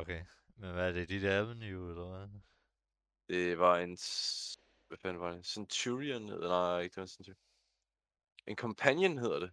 [0.00, 0.24] Okay.
[0.56, 2.40] Men hvad er det, dit Avenue, eller hvad?
[3.28, 3.98] Det var en...
[4.88, 5.46] Hvad fanden var det?
[5.46, 7.38] Centurion hedder Nej, ikke det var en Centurion.
[8.46, 9.52] En Companion hedder det.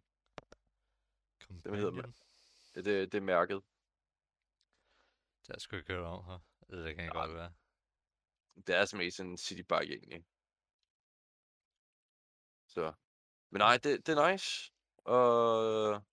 [1.49, 2.01] hedder man.
[2.01, 2.15] Companion?
[2.75, 3.63] Det, det, det er mærket.
[5.47, 6.39] Det har sgu ikke hørt om her.
[6.69, 7.13] Eller det kan Nej.
[7.13, 7.53] godt være.
[8.67, 10.25] Det er som mest en citybike egentlig.
[12.67, 12.93] Så.
[13.49, 14.73] Men nej, det, det er nice.
[14.97, 16.03] Og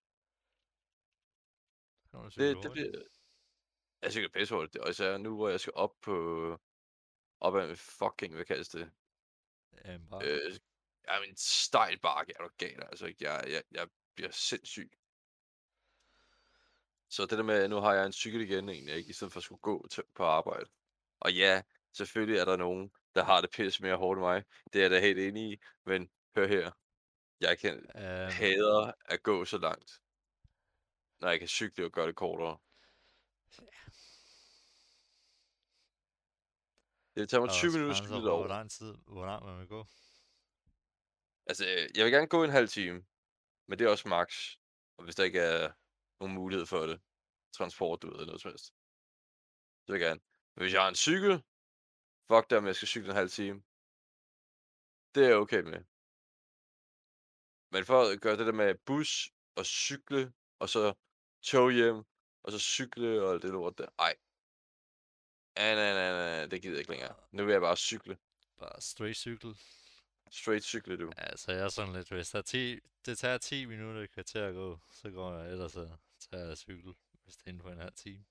[2.13, 3.03] du det, det bliver...
[4.01, 4.83] Jeg synes, er pisse hurtigt.
[4.83, 6.59] Og især nu, hvor jeg skal op på...
[7.39, 8.91] Op ad fucking, hvad kaldes det?
[10.09, 10.21] Bar.
[10.23, 10.59] Øh,
[11.07, 13.13] ja, en stejl bakke er du gal, altså.
[13.19, 14.91] Jeg, jeg, jeg bliver sindssyg.
[17.09, 19.09] Så det der med, at nu har jeg en cykel igen egentlig, ikke?
[19.09, 20.69] I stedet for at skulle gå til, på arbejde.
[21.19, 24.43] Og ja, selvfølgelig er der nogen, der har det pisse mere hårdt end mig.
[24.73, 25.61] Det er jeg da helt enig i.
[25.85, 26.71] Men hør her.
[27.39, 30.01] Jeg kan Um, hader at gå så langt.
[31.19, 32.57] Når jeg kan cykle og gøre det kortere.
[37.21, 38.47] Det tager mig der er 20 også minutter at cykle for, hvor derover.
[38.47, 39.85] lang tid, hvor langt man vil gå.
[41.49, 43.05] Altså, øh, jeg vil gerne gå en halv time.
[43.67, 44.55] Men det er også max.
[44.97, 45.71] Og hvis der ikke er
[46.19, 47.01] nogen mulighed for det.
[47.57, 48.65] Transport, du ved, eller noget som helst.
[49.85, 50.21] Så vil jeg gerne.
[50.55, 51.33] Men hvis jeg har en cykel,
[52.29, 53.57] fuck det, om jeg skal cykle en halv time.
[55.15, 55.81] Det er jeg okay med.
[57.73, 59.11] Men for at gøre det der med bus
[59.55, 60.93] og cykle, og så
[61.41, 61.97] tog hjem,
[62.43, 63.89] og så cykle og alt det lort der.
[63.99, 64.15] Ej.
[65.57, 67.15] Ja, nej, nej, nej, det gider jeg ikke længere.
[67.31, 68.17] Nu vil jeg bare cykle.
[68.59, 69.57] Bare straight cykel.
[70.31, 71.11] Straight cykle, du.
[71.17, 74.47] Altså, jeg er sådan lidt, hvis der er 10, det tager 10 minutter et kvarter
[74.47, 76.93] at gå, så går jeg, ellers så tager jeg cykel,
[77.23, 78.25] hvis det er inden for en halv time.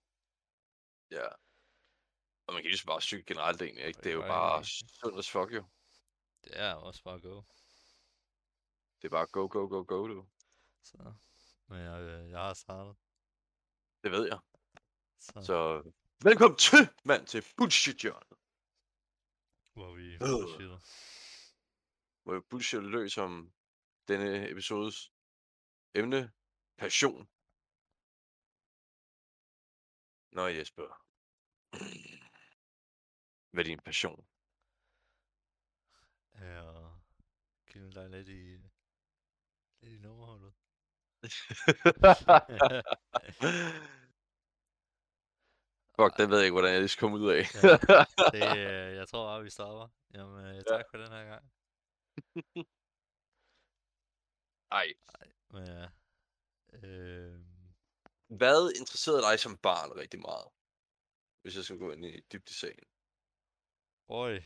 [1.11, 1.27] Ja.
[2.47, 4.01] Og man kan jo bare cykle generelt egentlig, ikke?
[4.03, 5.65] Det er jo bare sundt as fuck, jo.
[6.45, 7.45] Det er også bare gå.
[9.03, 10.27] Det er bare go, go, go, go, du.
[10.83, 11.15] Så,
[11.69, 12.97] men jeg, øh, jeg har startet.
[14.05, 14.39] Det ved jeg.
[15.21, 15.83] Så, Så
[16.25, 18.39] velkommen til, mand, til bullshit hjørnet.
[19.73, 20.79] hvor vi bullshitter.
[22.23, 23.53] Hvor jeg bullshit løs om
[24.09, 25.13] denne episodes
[25.95, 26.33] emne.
[26.79, 27.29] Passion.
[30.33, 31.05] Nå Jesper.
[33.51, 34.27] Hvad er din passion?
[36.35, 37.01] Ja, og
[37.67, 38.57] kille dig lidt i,
[39.81, 40.55] lidt i nummerholdet.
[46.01, 47.43] Fuck, den ved jeg ikke, hvordan jeg skal komme ud af.
[47.55, 47.69] Ja.
[48.35, 49.89] Det, øh, jeg tror bare, vi stopper.
[50.15, 51.45] Jamen, øh, tak for den her gang.
[54.81, 54.93] Ej.
[55.51, 55.89] Men ja.
[56.73, 57.41] Øh,
[58.27, 60.49] Hvad interesserede dig som barn rigtig meget?
[61.43, 62.85] Hvis jeg skal gå ind i dybt i sagen.
[64.09, 64.43] Oj.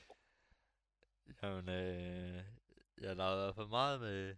[1.42, 2.44] Jamen, øh,
[2.98, 4.36] jeg lavede i hvert fald meget med,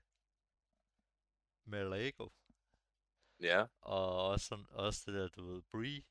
[1.64, 2.28] med Lego.
[3.40, 3.66] Ja.
[3.80, 6.02] Og også, sådan, også det der, du ved, Bree.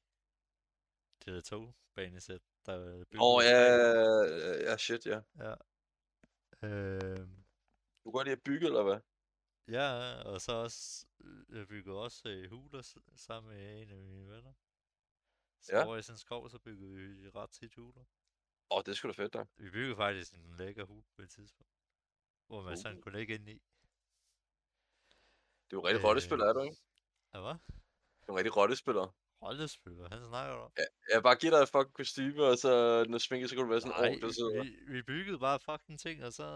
[1.25, 5.22] Det der togbanesæt, der er bygget Åh, oh, ja, ja, shit, ja.
[5.40, 5.53] Ja.
[6.63, 7.28] Øh,
[8.03, 9.00] Du kan godt lide at bygge, eller hvad?
[9.68, 14.28] ja, og så også, øh, jeg byggede også øh, huler sammen med en af mine
[14.30, 14.53] venner.
[15.62, 15.85] Så Ja.
[15.85, 18.02] over i sådan en skov, så byggede vi ret tit huler.
[18.72, 19.46] Åh, oh, det er sgu da fedt, da.
[19.58, 21.72] Vi byggede faktisk en lækker hul på et tidspunkt.
[22.47, 23.03] Hvor man sådan Uh.
[23.03, 23.62] kunne lægge ind i.
[25.72, 26.06] Du er jo rigtig Øh.
[26.06, 26.78] rollespiller, er du ikke?
[27.34, 27.56] Ja, hvad?
[28.28, 29.16] Du er en rigtig rollespiller.
[29.45, 30.72] Rollespiller, han snakker om.
[30.78, 33.69] Ja, jeg bare giver dig et fucking kostyme, og så når sminke, så kan du
[33.69, 34.63] være sådan en Nej, ork, der sidder.
[34.63, 36.47] vi, vi byggede bare fucking ting, og så...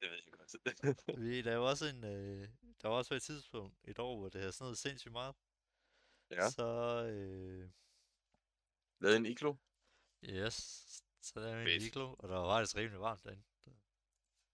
[0.00, 0.52] Det ved jeg godt.
[1.24, 2.04] Vi lavede også en...
[2.04, 2.48] Øh,
[2.82, 5.34] der var også et tidspunkt, et år, hvor det havde sådan noget sindssygt meget.
[6.30, 6.66] ja, Så...
[7.12, 7.70] Øh,
[9.00, 9.54] lavede en iglo.
[10.24, 10.54] yes,
[11.20, 13.44] så lavede vi en iglo, og der var faktisk rimelig varmt derinde.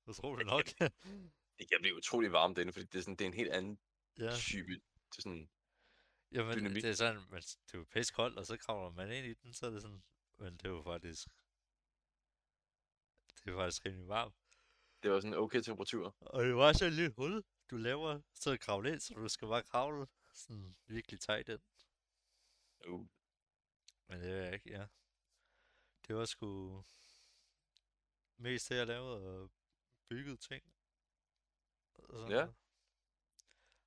[0.07, 0.65] Utroligt nok.
[1.59, 3.79] Det kan blive utrolig varmt derinde, fordi det er, sådan, det er en helt anden
[4.19, 4.73] ja, type.
[5.11, 5.51] Det er sådan,
[6.35, 6.83] jamen dynamik.
[6.83, 9.35] det er sådan, men det er jo pisse koldt, og så kravler man ind i
[9.35, 10.03] den, så er det sådan...
[10.39, 11.29] Men det var faktisk...
[13.45, 14.35] Det var faktisk rimelig varmt.
[15.03, 16.17] det var sådan en okay temperatur.
[16.21, 19.29] Og det var sådan et lille hul, du laver, så at kravle ind, så du
[19.29, 21.61] skal bare kravle sådan virkelig tight ind.
[22.87, 23.07] Uh.
[24.09, 24.87] Men det er ikke, ja.
[26.07, 26.85] Det var sgu
[28.37, 29.51] mest det, jeg lavede og
[30.09, 30.75] byggede ting.
[31.95, 32.37] Og sådan Ja.
[32.41, 32.55] noget.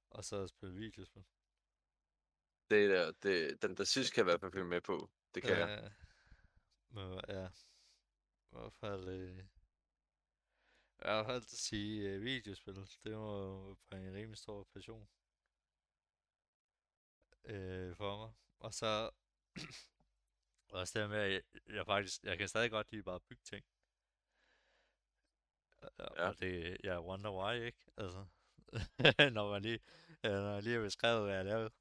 [0.10, 1.24] Og så spille videospil.
[2.70, 5.10] Det der, det, den der sidste kan jeg i hvert fald følge med på.
[5.36, 5.68] Det kan jeg.
[5.84, 5.90] Ja.
[6.90, 7.48] Men ja.
[7.48, 9.08] I hvert fald...
[9.08, 9.38] Øh,
[11.00, 12.76] I hvert fald at sige øh, videospil.
[13.04, 15.08] Det var jo en rimelig stor passion.
[17.46, 18.34] Øh, for mig.
[18.60, 19.12] Og så...
[20.70, 21.42] også det med, at jeg,
[21.76, 22.24] jeg faktisk...
[22.24, 23.66] Jeg kan stadig godt lide bare at bygge ting.
[26.00, 26.28] Ja.
[26.28, 26.78] Og det...
[26.84, 27.80] Jeg wonder why, ikke?
[27.98, 28.26] Altså...
[29.38, 29.80] når man lige...
[30.26, 31.72] øh, Når jeg lige har beskrevet, hvad jeg lavede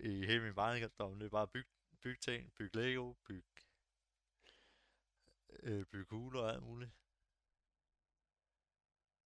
[0.00, 3.48] i hele min barndom, det er bare at bygge, bygge ting, bygge Lego, bygge,
[5.62, 6.90] øh, bygge kugler og alt muligt.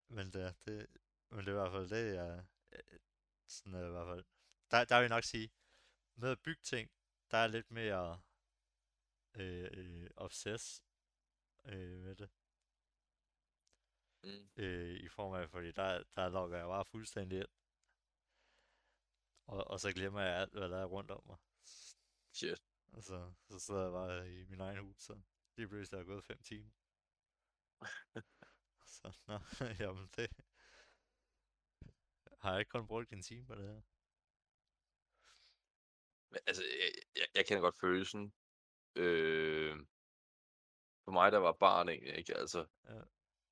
[0.09, 0.87] Men det, det,
[1.31, 2.45] men det er i hvert fald det, jeg,
[3.47, 4.25] sådan er det i hvert fald.
[4.71, 5.51] Der, der vil jeg nok sige,
[6.15, 6.91] med at bygge ting,
[7.31, 8.21] der er lidt mere
[9.35, 10.83] øh, øh, obsess
[11.65, 12.31] øh, med det.
[14.25, 14.51] Mm.
[14.57, 17.49] Øh, I form af, fordi der, der logger jeg bare fuldstændig ind.
[19.53, 21.37] Og, og så glemmer jeg alt, hvad der er rundt om mig.
[22.33, 22.63] Shit.
[22.93, 25.21] Og så, så sidder jeg bare i min egen hus, så
[25.57, 26.71] lige pludselig er der gået fem timer.
[28.97, 29.39] så, nå,
[29.85, 30.31] jamen det...
[32.41, 33.83] Har jeg ikke kun brugt en time på det her?
[36.31, 38.35] Men, altså, jeg, jeg, jeg kender godt følelsen.
[38.97, 39.77] Øh,
[41.05, 42.35] for mig, der var barn egentlig, ikke?
[42.37, 43.03] Altså, Ja.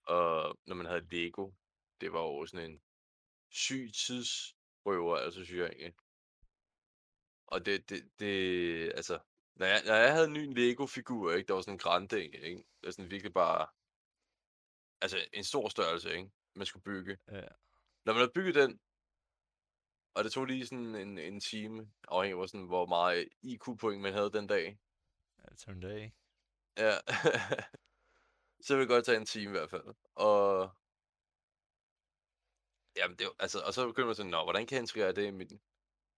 [0.02, 1.50] og når man havde Lego,
[2.00, 2.82] det var jo sådan en
[3.49, 3.91] syg
[4.81, 5.94] tidsrøver, altså synes jeg egentlig.
[7.47, 9.19] Og det, det, det altså,
[9.55, 12.38] når jeg, når jeg havde en ny Lego-figur, ikke, der var sådan en grande, ikke,
[12.38, 12.59] ikke?
[12.59, 13.67] Det var sådan virkelig bare,
[15.00, 17.19] altså en stor størrelse, ikke, man skulle bygge.
[17.32, 17.49] Ja.
[18.05, 18.81] Når man havde bygget den,
[20.15, 24.03] og det tog lige sådan en, en time, afhængig af hvor sådan, hvor meget IQ-point
[24.03, 24.79] man havde den dag.
[25.38, 26.17] Ja, det tog en dag, ikke?
[26.76, 26.99] Ja.
[28.65, 29.94] så vil det godt tage en time i hvert fald.
[30.15, 30.80] Og...
[33.00, 35.26] Jamen, det, er altså, og så begynder man sådan, nå, hvordan kan jeg integrere det
[35.26, 35.52] i mit,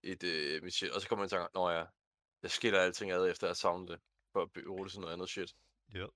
[0.02, 0.90] et, øh, mit shit?
[0.90, 1.84] Og så kommer man til at nå ja,
[2.43, 4.00] jeg skiller alting ad, efter jeg har savnet det,
[4.32, 5.56] for at bruge det til noget andet shit.
[5.88, 6.11] Jo.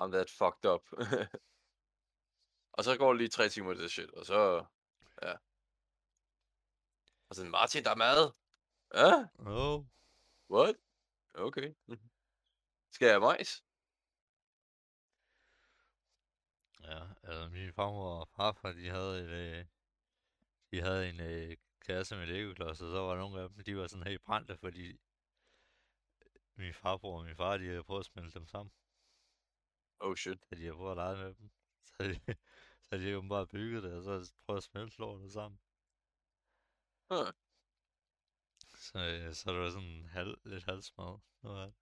[0.00, 0.84] I'm that fucked up.
[2.76, 4.64] og så går det lige tre timer i det shit, og så,
[5.22, 5.34] ja.
[7.28, 8.32] Og sådan, Martin, der er mad.
[8.94, 9.84] Ja, Oh.
[10.50, 10.76] what?
[11.34, 11.74] Okay.
[12.94, 13.64] Skal jeg majs?
[16.82, 19.66] Ja, altså min farmor og farfar, de havde et, øh,
[20.70, 24.06] de havde en øh, kasse med Lego-klodser, så var nogle af dem, de var sådan
[24.06, 24.98] helt brændte, fordi
[26.54, 28.72] min farbror og min far, de havde prøvet at smelte dem sammen,
[30.00, 30.38] Oh shit.
[30.50, 31.50] da de havde prøvet at lege med dem.
[31.88, 32.34] Så de,
[32.82, 35.60] så de jo bare bygget det, og så prøvet at smelte lortet sammen.
[37.10, 37.32] Huh.
[38.76, 41.18] Så, øh, så det var sådan halv, lidt halvsmad.
[41.42, 41.76] Noget af det.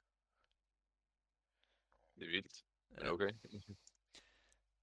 [2.14, 2.64] Det er vildt.
[2.90, 3.32] Men okay.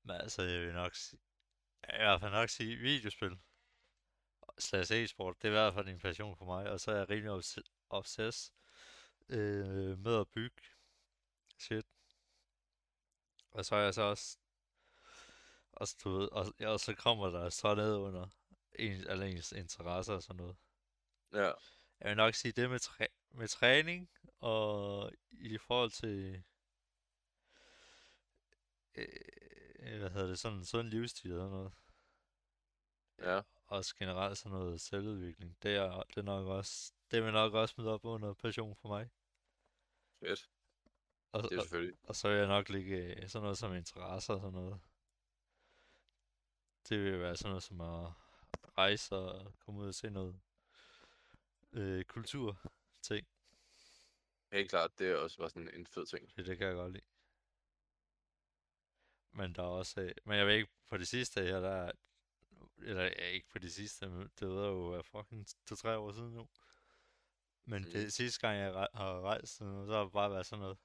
[0.07, 1.19] Men altså, jeg vil nok sige,
[1.87, 3.37] jeg vil i hvert fald nok sige, videospil
[4.59, 7.09] slash e-sport, det er i hvert fald en passion for mig, og så er jeg
[7.09, 8.53] rimelig obs- obsess
[9.29, 10.61] øh, med at bygge
[11.57, 11.85] shit.
[13.51, 14.37] Og så er jeg så også,
[15.71, 18.27] også du ved, og, og så kommer der så ned under
[18.79, 20.57] ens, alle ens interesser og sådan noget.
[21.33, 21.51] Ja.
[21.99, 26.43] Jeg vil nok sige det med, træ, med træning, og i forhold til,
[28.95, 29.46] øh,
[29.77, 31.73] hvad hedder det, sådan sund livsstil eller noget.
[33.19, 33.41] Ja.
[33.67, 35.57] Også generelt sådan noget selvudvikling.
[35.63, 38.87] Det er, det er nok også, det vil nok også møde op under passion for
[38.87, 39.09] mig.
[40.19, 40.49] Fedt.
[41.31, 41.97] Og, Det er og, selvfølgelig.
[42.03, 44.79] og så vil jeg nok ligge øh, sådan noget som interesser og sådan noget.
[46.89, 48.11] Det vil være sådan noget som at
[48.77, 50.39] rejse og komme ud og se noget
[51.73, 52.71] øh, kultur
[53.01, 53.27] ting.
[54.51, 56.35] Helt klart, det er også bare sådan en fed ting.
[56.35, 57.05] Det, det kan jeg godt lide.
[59.31, 61.91] Men der er også, øh, men jeg ved ikke, på det sidste her, der er,
[62.77, 66.49] eller ikke på det sidste, men det ved jo være fucking to-tre år siden nu.
[67.65, 67.91] Men Mhm.
[67.91, 70.77] det sidste gang, jeg rej- har rejst, noget, så har det bare været sådan noget.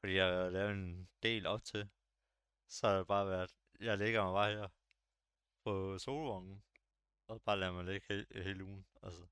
[0.00, 1.90] Fordi jeg har lavet en del op til,
[2.68, 4.68] så har det bare været, jeg ligger mig bare her
[5.64, 6.64] på solvognen,
[7.28, 8.86] og bare lader mig ligge hele, hele ugen.
[9.02, 9.26] Altså,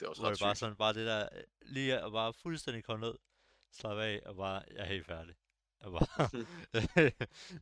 [0.00, 2.32] Det er også hvor ret det bare sådan, bare det der, øh, lige at bare
[2.32, 3.18] fuldstændig komme ned,
[3.72, 5.36] slappe af, og bare, jeg er helt færdig.
[5.86, 6.30] Jeg bare,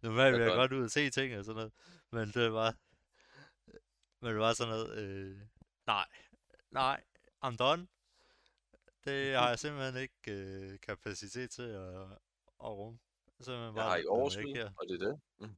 [0.02, 0.72] normalt vil jeg godt.
[0.72, 1.72] ud og se ting og sådan noget,
[2.10, 2.74] men det bare,
[4.20, 5.40] men det var sådan noget, øh,
[5.86, 6.06] nej,
[6.70, 7.04] nej,
[7.44, 7.86] I'm done.
[9.04, 12.00] Det har jeg simpelthen ikke øh, kapacitet til at,
[12.60, 12.98] at rumme.
[13.40, 14.70] Simpelthen Jeg bare har ikke lad overskud, her.
[14.78, 15.20] og det er det.
[15.38, 15.56] Mm.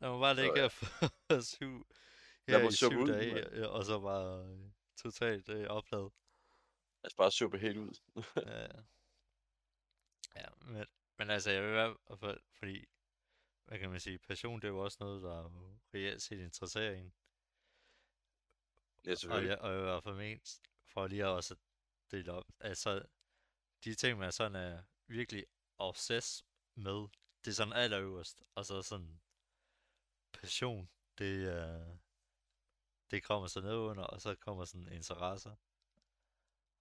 [0.00, 0.68] Lad mig bare Så, ligge her
[1.30, 1.86] for syv,
[2.46, 3.46] Lad her mig i syv ud, dage, mand.
[3.52, 6.12] øh, og så bare øh, totalt øh, opladet.
[7.02, 7.94] Lad os bare suppe helt ud.
[8.36, 8.66] Ja,
[10.36, 10.86] ja men,
[11.18, 12.86] men altså, jeg vil hvert fald, fordi,
[13.64, 15.50] hvad kan man sige, passion, det er jo også noget, der
[15.94, 17.14] reelt set interesserer en.
[19.04, 19.48] Ja, Og selvfølgelig.
[19.48, 21.56] jeg, og jeg i hvert fald ment, for lige at også
[22.10, 23.02] dele op, altså,
[23.84, 25.46] de ting, man sådan er virkelig
[25.78, 27.08] obsess med,
[27.44, 29.20] det er sådan allerøverst, og så sådan,
[30.32, 31.98] passion, det er,
[33.10, 35.56] det kommer så ned under, og så kommer sådan interesser,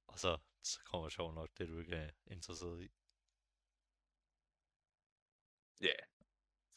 [0.08, 2.92] og så, så kommer sjovt nok det, du ikke er interesseret i.
[5.82, 5.94] Ja.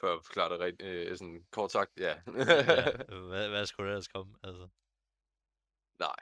[0.01, 2.23] For at forklare det rigtig, øh, sådan kort sagt, ja.
[2.27, 2.97] ja,
[3.29, 4.69] hvad, hvad skulle der ellers komme, altså?
[5.99, 6.17] Nej.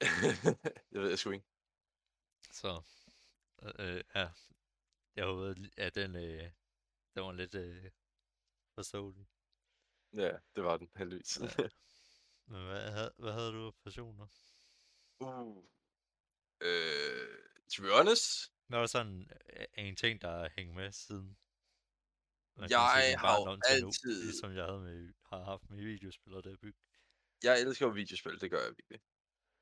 [0.92, 1.46] det ved jeg sgu ikke.
[2.50, 2.82] Så,
[3.78, 4.30] øh, ja.
[5.16, 6.50] Jeg håber, at den, øh,
[7.14, 7.90] den var lidt øh,
[8.74, 9.26] forståelig.
[10.12, 11.40] Ja, det var den, heldigvis.
[11.40, 11.68] Ja.
[12.46, 14.26] Men hvad, havde, hvad havde du af passioner?
[15.20, 15.64] uh.
[16.60, 17.38] Øh,
[17.72, 21.36] to be honest, Hvad var sådan øh, en ting, der har hængt med siden?
[22.56, 24.22] Jeg har jo til nu, altid...
[24.22, 26.76] ligesom jeg havde med, har haft med videospil og det byg.
[27.42, 29.00] Jeg elsker videospil, det gør jeg virkelig.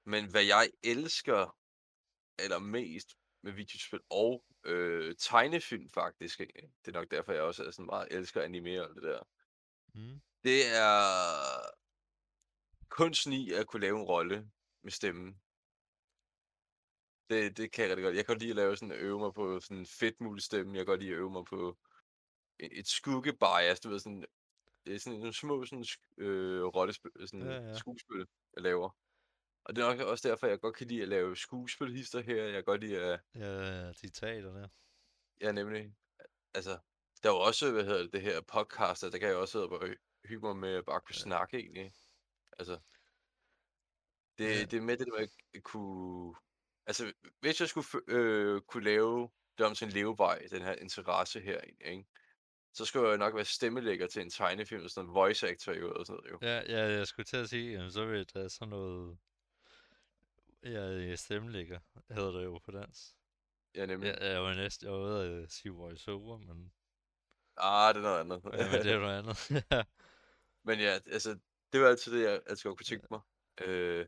[0.04, 1.56] Men hvad jeg elsker
[2.38, 6.72] allermest med videospil og øh, tegnefilm faktisk, ikke?
[6.84, 9.22] det er nok derfor, jeg også er sådan meget elsker anime og det der.
[9.94, 10.20] Mm.
[10.44, 10.92] Det er
[12.88, 14.50] kunsten i at kunne lave en rolle
[14.82, 15.40] med stemmen.
[17.30, 18.16] Det, det kan jeg rigtig godt.
[18.16, 20.72] Jeg kan godt lide at lave sådan, øve mig på sådan en fedt mulig stemme.
[20.72, 21.78] Jeg kan godt lide at øve mig på
[22.62, 24.24] et, et skuggebias, du ved sådan,
[24.86, 25.84] det er sådan nogle små sådan,
[26.18, 27.74] øh, rollespil, sådan Ja, ja.
[27.74, 28.90] skuespil, jeg laver.
[29.64, 32.42] Og det er nok også derfor, jeg godt kan lide at lave skuespilhister her.
[32.44, 34.68] Jeg kan godt lide at, Ja, de teater der.
[35.40, 35.94] ja nemlig,
[36.54, 36.78] altså,
[37.22, 39.68] der er jo også, hvad hedder det, det her podcaster, der kan jeg også sidde
[39.68, 39.88] og
[40.24, 41.20] hygge mig med at bare kunne Ja.
[41.22, 41.92] snakke egentlig.
[42.58, 42.80] Altså,
[44.38, 44.64] det, Ja.
[44.64, 46.34] det er med det der at kunne,
[46.86, 51.40] altså, hvis jeg skulle øh, kunne lave det om til en levevej, den her interesse
[51.40, 52.04] her, ikke?
[52.72, 56.06] Så skulle jeg nok være stemmelægger til en tegnefilm, sådan en voice actor jo, og
[56.06, 56.38] sådan noget jo.
[56.48, 59.18] Ja, ja, jeg skulle til at sige, jamen, så vil der sådan noget...
[60.64, 61.78] Ja, stemmelægger
[62.10, 63.00] hedder det jo på dansk.
[63.74, 64.16] Ja, nemlig.
[64.20, 66.72] Ja, jeg var næsten, jeg var ude at sige voiceover, men,
[67.56, 68.42] Ah, det er noget andet.
[68.44, 69.50] ja, men det er noget andet.
[69.70, 69.82] Ja.
[70.64, 71.38] Men ja, altså,
[71.72, 73.20] det var altid det, jeg altid godt kunne tænke mig.
[73.60, 74.06] Øh,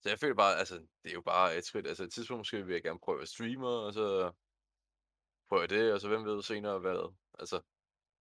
[0.00, 1.86] så jeg føler bare, altså, det er jo bare et skridt.
[1.86, 4.32] Altså, et tidspunkt måske vil jeg gerne prøve at streame, og så
[5.48, 7.14] prøver det, og så hvem ved senere hvad.
[7.38, 7.56] Altså,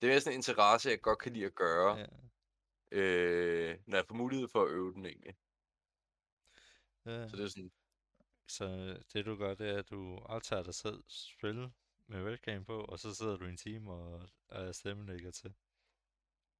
[0.01, 2.05] det er mere sådan en interesse, jeg godt kan lide at gøre, ja.
[2.91, 5.35] øh, når jeg får mulighed for at øve den egentlig.
[7.05, 7.27] ja.
[7.29, 7.71] Så det er sådan,
[8.47, 11.71] Så det du gør, det er, at du aftager dig selv spil
[12.07, 15.53] med webcam på, og så sidder du i en time og er stemmelægger til.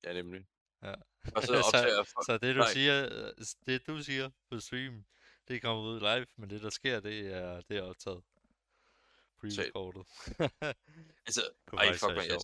[0.03, 0.47] ja nemlig.
[0.83, 0.93] Ja.
[1.35, 2.73] Og så optager jeg for, Så det du nej.
[2.73, 5.05] siger, øh, det du siger på stream,
[5.47, 8.23] det kommer ud live, men det der sker, det er, det er optaget.
[9.45, 10.05] Pre-recorded.
[11.27, 11.41] altså,
[11.73, 12.39] ej, fuck man, jeg,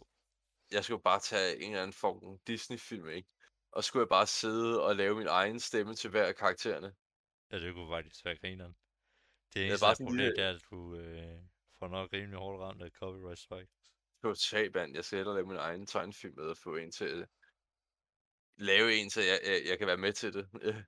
[0.71, 3.29] jeg skulle bare tage en eller anden fucking Disney-film, ikke?
[3.71, 6.95] Og så skulle jeg bare sidde og lave min egen stemme til hver af karaktererne.
[7.51, 8.75] Ja, det kunne faktisk være grineren.
[9.53, 11.39] Det er eneste, bare lille- det er, at du øh,
[11.79, 13.71] får nok rimelig hårdt ramt af copyright strike.
[14.21, 14.95] Totalt, mand.
[14.95, 17.27] Jeg skal hellere lave min egen tegnefilm med at få en til
[18.57, 20.49] lave en, så jeg, jeg, jeg kan være med til det.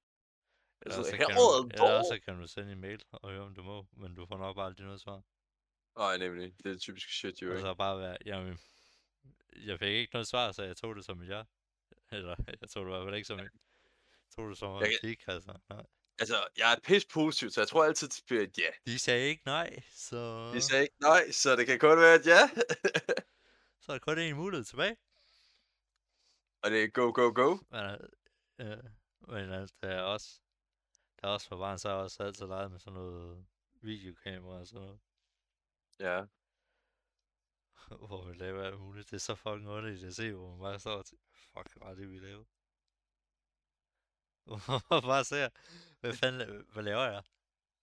[0.85, 3.55] Altså, så her kan, du, eller så kan du sende en mail og høre, om
[3.55, 5.23] du må, men du får nok bare aldrig noget svar.
[5.97, 6.53] Nej, nemlig.
[6.63, 7.61] Det er typisk shit, jo, Og ikke?
[7.67, 8.59] så bare være, jamen,
[9.55, 11.43] jeg fik ikke noget svar, så jeg tog det som ja.
[12.11, 13.39] Eller, jeg tog det i hvert fald ikke som.
[13.39, 13.49] Jeg
[14.35, 15.59] tog det som Jeg kan- klik, altså.
[15.69, 15.85] Nej.
[16.19, 18.69] Altså, jeg er pis positiv, så jeg tror altid, det bliver et ja.
[18.85, 22.25] De sagde ikke nej, så, De sagde ikke nej, så det kan kun være et
[22.25, 22.49] ja.
[23.81, 24.97] så er der kun en mulighed tilbage.
[26.63, 27.57] og det er go, go, go.
[27.71, 27.97] Men, øh,
[28.59, 28.75] ja,
[29.27, 30.39] men altså, der er også,
[31.21, 33.45] der er også for barn, så har jeg også altid leget med sådan noget
[33.81, 34.99] videokamera og sådan noget.
[35.99, 36.25] Ja.
[38.07, 39.09] hvor vi laver alt muligt.
[39.09, 41.87] Det er så fucking underligt at se, hvor man bare står og tænker, fuck, hvad
[41.87, 42.45] var det, vi lavede?
[44.45, 45.49] Hvor man bare ser,
[45.99, 47.23] hvad fanden, hvad laver jeg?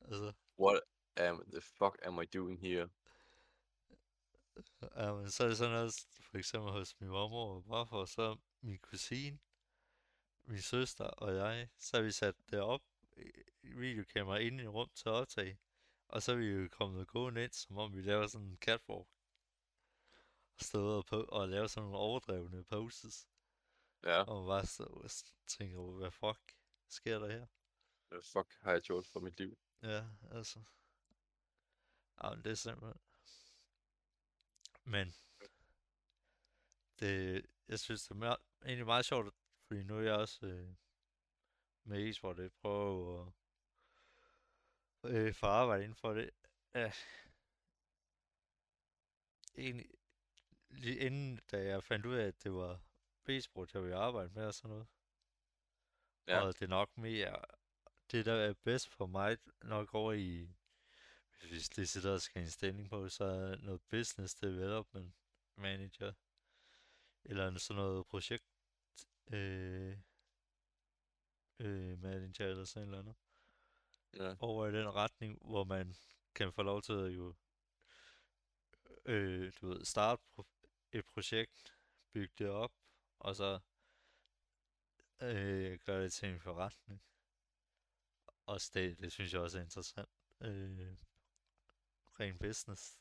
[0.00, 0.80] Altså, What
[1.16, 2.90] am the fuck am I doing here?
[4.96, 8.36] ja, men så er det sådan noget, for eksempel hos min mormor og morfar, så
[8.60, 9.38] min kusine,
[10.44, 12.82] min søster og jeg, så har vi sat det op
[13.62, 15.58] videokamera inde i rum til at optage.
[16.10, 19.08] Og så er vi jo kommet gående ind, som om vi laver sådan en catwalk.
[20.74, 23.28] Og og, po- og laver sådan nogle overdrevne poses.
[24.04, 25.10] Ja, Og man bare så og
[25.46, 26.56] tænker, hvad fuck
[26.88, 27.46] sker der her?
[28.08, 29.58] hvad fuck har jeg gjort for mit liv?
[29.82, 30.62] Ja, altså.
[32.22, 33.00] Ja, men det er simpelthen...
[34.84, 35.14] Men...
[37.00, 39.34] Det, jeg synes, det er mere, egentlig meget sjovt,
[39.66, 40.74] fordi nu er jeg også øh,
[41.84, 43.32] med e-sport, jeg prøver at
[45.04, 46.30] øh, få arbejde inden for det.
[46.74, 46.92] Ja.
[49.56, 49.90] Egentlig,
[50.70, 52.80] lige inden da jeg fandt ud af, at det var
[53.28, 54.86] e-sport, jeg ville arbejde med og sådan noget.
[56.26, 56.40] Ja.
[56.40, 57.44] Og det er nok mere,
[58.10, 60.48] det der er bedst for mig, nok over i,
[61.48, 65.14] hvis det sidder og skal en stilling på, så er noget business development
[65.56, 66.12] manager,
[67.24, 68.44] eller sådan noget projekt
[69.32, 69.98] øh,
[71.58, 73.16] øh, manager, eller sådan et eller andet.
[74.14, 74.34] Ja.
[74.38, 75.94] Over i den retning, hvor man
[76.34, 77.34] kan få lov til at jo,
[79.04, 80.22] øh, du ved, starte
[80.92, 81.74] et projekt,
[82.12, 82.72] bygge det op,
[83.18, 83.60] og så
[85.22, 87.02] øh, gøre det til en forretning.
[88.46, 90.08] også det, det synes jeg også er interessant.
[90.40, 90.96] Øh,
[92.20, 92.98] ren business.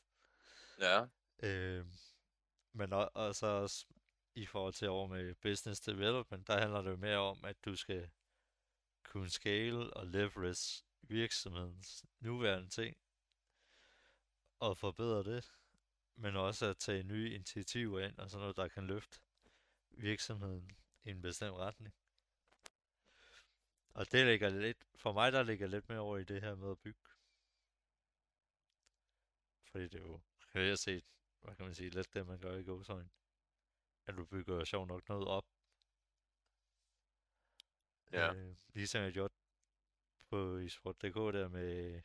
[0.78, 1.06] Ja.
[1.42, 1.86] Øh,
[2.72, 3.86] men og, og så også
[4.34, 7.76] i forhold til over med business development, der handler det jo mere om, at du
[7.76, 8.10] skal
[9.02, 12.96] kunne scale og leverage virksomhedens nuværende ting
[14.58, 15.52] og forbedre det,
[16.16, 19.20] men også at tage nye initiativer ind og sådan noget, der kan løfte
[19.90, 20.70] virksomheden
[21.04, 21.94] i en bestemt retning.
[23.94, 26.70] Og det ligger lidt, for mig der ligger lidt mere over i det her med
[26.70, 27.00] at bygge.
[29.64, 30.20] Fordi det er jo
[30.54, 31.04] reelt set,
[31.40, 33.10] hvad kan man sige, lidt det man gør i gåsøjne.
[34.06, 35.46] At du bygger sjov nok noget op.
[38.12, 38.34] Ja.
[38.34, 39.34] Øh, ligesom jeg gjorde
[40.30, 42.02] på eSport.dk der med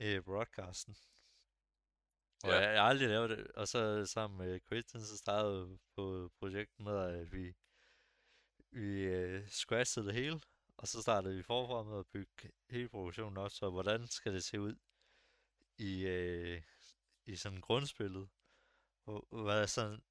[0.00, 0.96] øh, broadcasten.
[2.44, 2.54] Og Ja.
[2.54, 3.46] jeg, jeg har aldrig lavet det.
[3.52, 7.54] Og så sammen med Christian, så startede vi på projektet med, at vi,
[8.70, 10.40] vi øh, scratchede det hele.
[10.76, 13.50] Og så startede vi forfra med at bygge hele produktionen op.
[13.50, 14.76] Så hvordan skal det se ud
[15.78, 16.62] i, øh,
[17.26, 18.28] i sådan grundspillet?
[19.06, 20.02] Og hvad er sådan,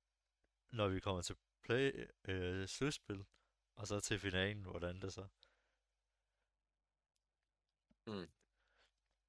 [0.72, 3.26] når vi kommer til play, øh, slutspil,
[3.76, 5.28] og så til finalen, hvordan det så?
[8.08, 8.28] Mm.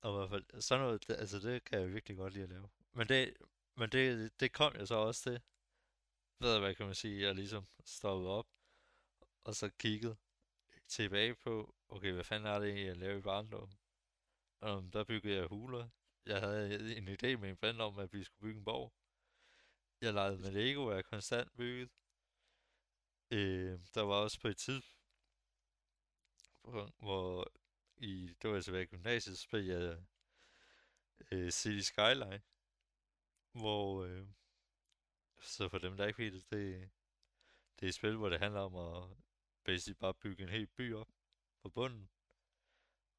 [0.01, 2.51] Og i hvert fald, sådan noget, det, altså det kan jeg virkelig godt lide at
[2.51, 2.69] lave.
[2.93, 3.37] Men det,
[3.77, 5.41] men det, det kom jeg så også til,
[6.41, 8.49] ved hvad kan man sige, jeg ligesom stoppede op,
[9.45, 10.17] og så kiggede
[10.89, 13.79] tilbage på, okay, hvad fanden er det egentlig, jeg lavede i barndommen?
[14.61, 15.89] Um, der byggede jeg huler.
[16.27, 18.93] Jeg havde en idé med en ven om, at vi skulle bygge en borg.
[20.01, 21.91] Jeg legede med Lego, og jeg konstant bygget.
[23.31, 24.97] Øh, der var også på et tidspunkt,
[26.99, 27.53] hvor
[27.97, 30.05] i, det var tilbage i gymnasiet, så spillede jeg
[31.31, 32.43] øh, City Skyline,
[33.53, 34.27] hvor, øh,
[35.41, 36.91] så for dem der ikke ved det, det,
[37.81, 39.17] det er et spil, hvor det handler om at
[39.65, 41.09] basically bare bygge en hel by op
[41.63, 42.11] på bunden,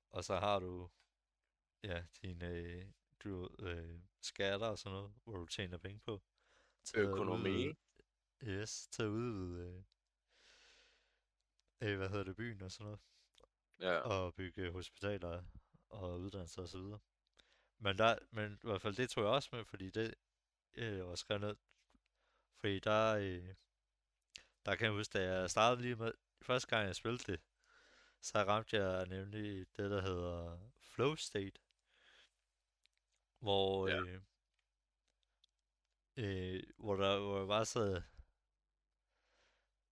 [0.10, 0.90] og så har du,
[1.84, 6.22] ja, dine øh, du, øh, skatter og sådan noget, hvor du tjener penge på.
[6.84, 7.74] til Økonomi.
[8.44, 9.84] Yes, til at udvide,
[11.82, 13.00] øh, øh, hvad hedder det, byen og sådan noget
[13.80, 13.98] Ja.
[13.98, 15.44] og bygge hospitaler
[15.90, 17.00] og uddannelser og så videre.
[17.80, 20.14] Men, der, men i hvert fald det tog jeg også med, fordi det
[20.76, 21.56] øh, var skrevet ned.
[22.56, 23.56] Fordi der, øh,
[24.66, 26.12] der kan jeg huske, da jeg startede lige med,
[26.42, 27.42] første gang jeg spillede det,
[28.22, 31.62] så ramte jeg nemlig det, der hedder flow state.
[33.40, 34.00] Hvor, Ja.
[34.02, 34.22] øh,
[36.18, 38.02] øh, hvor, der, hvor jeg bare sad,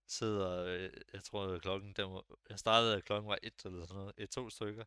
[0.08, 3.86] sidder, øh, jeg tror at klokken, den var, jeg startede, at klokken var et eller
[3.86, 4.86] sådan noget, et to stykker,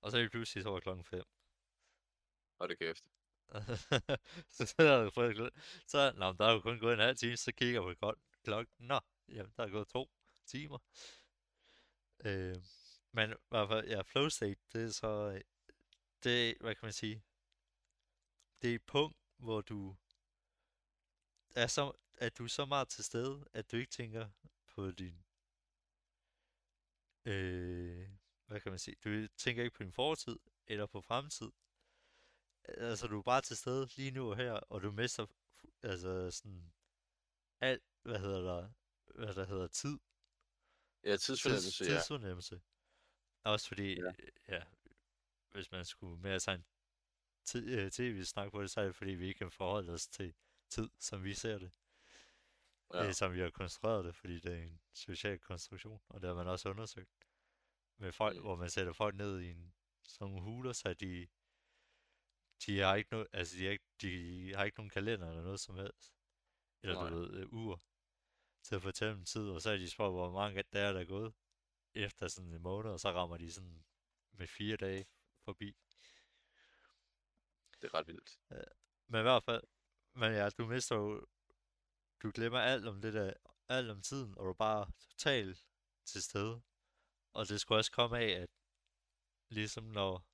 [0.00, 1.24] og så lige pludselig så var klokken fem.
[2.58, 3.04] Og det kæft.
[4.56, 5.50] så sidder jeg på
[5.86, 8.40] så, nå, der er jo kun gået en halv time, så kigger jeg på klok-
[8.44, 10.10] klokken, nå, jamen, der er gået to
[10.46, 10.78] timer.
[12.24, 12.56] Øh,
[13.12, 15.40] men i hvert fald, ja, flow state, det er så, øh,
[16.24, 17.22] det, hvad kan man sige,
[18.62, 19.96] det er et punkt, hvor du
[21.54, 24.30] er så, at du er så meget til stede, at du ikke tænker
[24.66, 25.24] på din,
[27.24, 28.08] øh,
[28.46, 31.52] hvad kan man sige, du tænker ikke på din fortid, eller på fremtid.
[32.64, 35.26] Altså, du er bare til stede lige nu og her, og du mister,
[35.82, 36.72] altså sådan,
[37.60, 38.70] alt, hvad hedder der,
[39.14, 39.98] hvad der hedder tid,
[41.04, 41.90] Ja, tids, tidsfornemmelse, ja.
[41.90, 42.60] tidsfornemmelse.
[43.44, 44.12] Også fordi, Ja.
[44.48, 44.62] ja.
[45.50, 46.64] hvis man skulle mere sådan
[47.56, 50.34] øh, tv-snak på det, så er det fordi, vi ikke kan forholde os til
[50.68, 51.70] tid, som vi ser det.
[52.92, 53.06] Ja.
[53.06, 56.34] Øh, som vi har konstrueret det, fordi det er en social konstruktion, og det har
[56.34, 57.10] man også undersøgt.
[57.98, 58.42] Med folk, Mm.
[58.42, 59.74] hvor man sætter folk ned i en,
[60.04, 61.28] sådan nogle huler, så de,
[62.66, 65.60] de har ikke noget, altså de har ikke, de har ikke nogen kalender eller noget
[65.60, 66.12] som helst.
[66.82, 67.10] Eller Nej.
[67.10, 67.82] du ved, øh, ur
[68.62, 71.00] til at fortælle dem tid, og så er de spurgt, hvor mange der er der
[71.00, 71.34] er gået
[71.94, 73.84] efter sådan en måned, og så rammer de sådan
[74.32, 75.06] med fire dage
[75.44, 75.76] forbi.
[77.80, 78.38] Det er ret vildt.
[79.06, 79.62] Men i hvert fald,
[80.14, 81.26] men ja, du mister jo,
[82.22, 83.34] du glemmer alt om det der,
[83.68, 85.64] alt om tiden, og du er bare totalt
[86.04, 86.62] til stede.
[87.32, 88.50] Og det skulle også komme af, at
[89.48, 90.26] ligesom når,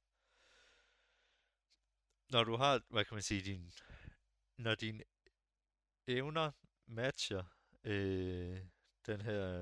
[2.33, 3.73] når du har, hvad kan man sige, din,
[4.57, 5.05] når dine
[6.07, 6.53] evner
[6.87, 7.45] matcher
[7.85, 8.67] øh,
[9.07, 9.59] den her,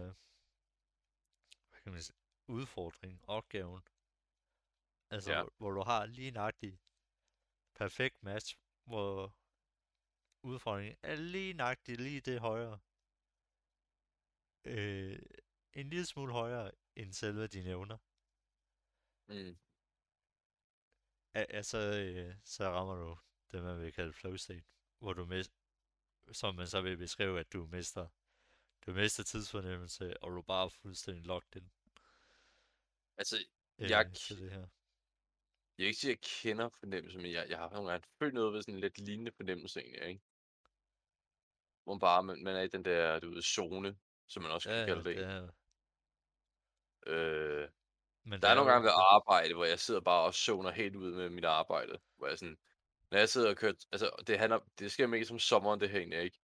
[1.70, 2.16] hvad kan man sige,
[2.48, 3.82] udfordring, opgaven,
[5.10, 5.42] altså Ja.
[5.42, 6.80] hvor, hvor du har lige nøjagtigt
[7.74, 9.36] perfekt match, hvor
[10.46, 12.78] udfordringen er lige nøjagtigt lige det højere.
[14.64, 15.18] Øh,
[15.72, 17.98] en lille smule højere end selve dine evner.
[19.28, 19.56] Mm.
[21.34, 23.18] Al- Altså, øh, så rammer du
[23.52, 24.64] det, man vil kalde flow state,
[24.98, 25.52] hvor du mis-
[26.32, 28.08] som man så vil beskrive, at du mister,
[28.86, 31.70] du mister tidsfornemmelse, og du er bare fuldstændig locked in.
[33.16, 33.36] Altså,
[33.78, 34.68] øh, Jeg det her.
[35.78, 38.34] Jeg vil ikke sige, at jeg kender fornemmelsen, men jeg, jeg har nogle gange følt
[38.34, 40.24] noget ved sådan en lidt lignende fornemmelse egentlig, ikke?
[41.86, 44.70] Hvor man bare, man, man er i den der, du ved, zone, som man også
[44.70, 45.18] kan Ja, ja, kalde det.
[45.18, 45.48] er,
[47.06, 47.68] Øh,
[48.24, 51.12] men der er nogle gange ved arbejde, hvor jeg sidder bare og zoner helt ud
[51.14, 51.98] med mit arbejde.
[52.16, 52.58] Hvor jeg sådan,
[53.12, 55.98] når jeg sidder og kører, altså det handler, det sker mest om sommeren, det her
[55.98, 56.38] egentlig, ikke?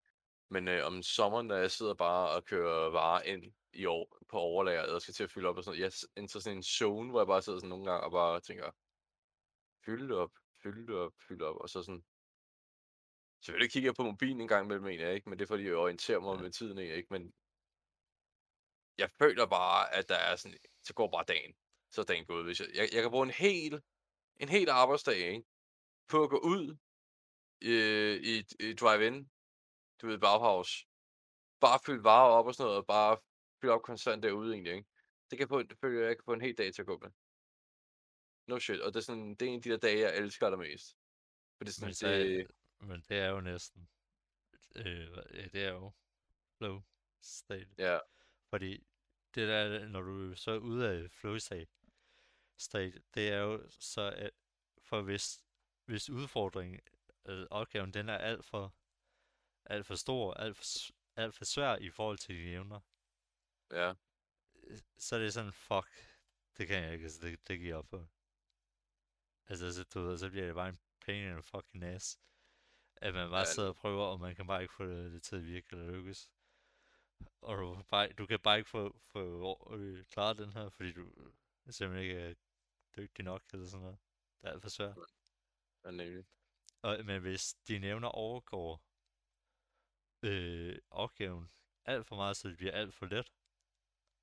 [0.51, 4.37] Men øh, om sommeren, når jeg sidder bare og kører varer ind i år, på
[4.39, 7.11] overlageret og skal til at fylde op og sådan noget, jeg ender sådan en zone,
[7.11, 8.71] hvor jeg bare sidder sådan nogle gange og bare tænker,
[9.85, 10.31] fylde op,
[10.63, 12.03] fylde op, fylde op, og så sådan,
[13.41, 15.63] selvfølgelig kigger jeg på mobilen en gang imellem, mener jeg ikke, men det er fordi,
[15.63, 16.41] jeg orienterer mig Ja.
[16.41, 17.33] med tiden, ikke, men
[18.97, 21.53] jeg føler bare, at der er sådan, så går bare dagen,
[21.91, 23.81] så er dagen gået, hvis jeg, jeg, jeg kan bruge en hel,
[24.39, 25.43] en hel arbejdsdag, ikke,
[26.09, 26.77] på at gå ud
[27.61, 29.29] øh, i, i drive-in,
[30.01, 30.87] du ved, Bauhaus,
[31.61, 33.17] bare fylde varer op og sådan noget, og bare
[33.61, 34.89] fylde op konstant derude egentlig, ikke?
[35.29, 37.11] Det kan det føler jeg kan få en hel dag til at gå med.
[38.47, 40.45] No shit, og det er sådan, det er en af de der dage, jeg elsker
[40.45, 40.97] allermest.
[41.57, 42.47] For det er sådan, Men, så, det,
[42.81, 43.89] men det er jo næsten,
[44.75, 45.17] øh,
[45.53, 45.91] det er jo
[46.57, 46.81] flow
[47.21, 47.69] state.
[47.77, 47.99] ja,
[48.49, 48.83] Fordi
[49.35, 51.71] det der, når du så er ude af flow state,
[52.57, 54.31] state, det er jo så, at
[54.81, 55.43] for hvis,
[55.85, 56.79] hvis udfordringen,
[57.25, 58.75] øh, opgaven, den er alt for,
[59.65, 60.63] alt for stor, alt for,
[61.15, 62.79] alt for svær i forhold til dine evner,
[63.71, 63.93] ja,
[64.63, 65.89] øh, så er det sådan, fuck,
[66.57, 68.07] det kan jeg ikke, altså det, det giver jeg op på.
[69.47, 72.19] Altså, så, du ved, så bliver det bare en pain in the fucking ass.
[73.01, 73.45] At man bare Ja.
[73.45, 75.91] sidder og prøver, og man kan bare ikke få det, det til at virke eller
[75.91, 76.31] lykkes.
[77.41, 80.91] Og du, kan bare, du kan bare ikke få, få øh, klaret den her, fordi
[80.91, 81.33] du
[81.69, 82.33] simpelthen ikke er
[82.97, 83.99] dygtig nok eller sådan noget.
[84.41, 84.97] Det er alt for svært.
[85.85, 86.25] ja, nemlig.
[86.81, 88.83] Og, men hvis dine evner overgår
[90.23, 91.51] øh, opgaven
[91.85, 93.31] alt for meget, så det bliver alt for let,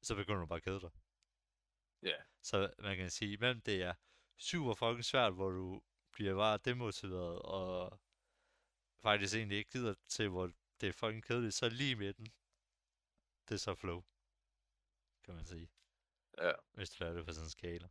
[0.03, 0.91] så begynder du bare at kede dig.
[2.03, 3.95] Ja, Så man kan sige, mellem det er
[4.39, 8.01] super fucking svært, hvor du bliver bare demotiveret, og
[9.03, 12.27] faktisk egentlig ikke gider til, hvor det er fucking kedeligt, så lige i midten,
[13.49, 14.05] det er så flow,
[15.25, 15.71] kan man sige,
[16.39, 17.89] ja, hvis du lader det på sådan en skala.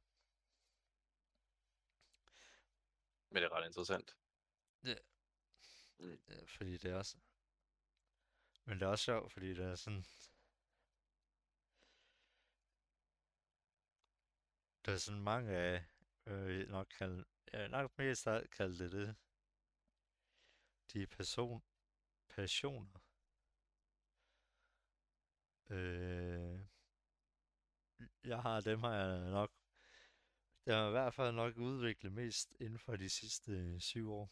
[3.30, 4.16] men det er ret interessant.
[4.84, 4.96] Ja,
[6.48, 7.18] fordi det er også...
[8.66, 10.04] Men det er også sjovt, fordi det er sådan...
[14.86, 15.86] Der er sådan mange af...
[16.26, 17.26] Øh, nok kalde...
[17.54, 19.16] Jeg nok mest kalde det det.
[20.94, 21.64] De person...
[22.30, 23.00] Passioner.
[25.70, 26.60] Øh,
[28.24, 29.52] jeg har dem har jeg nok...
[30.66, 34.12] Det har jeg i hvert fald nok udviklet mest inden for de sidste øh, syv
[34.12, 34.32] år.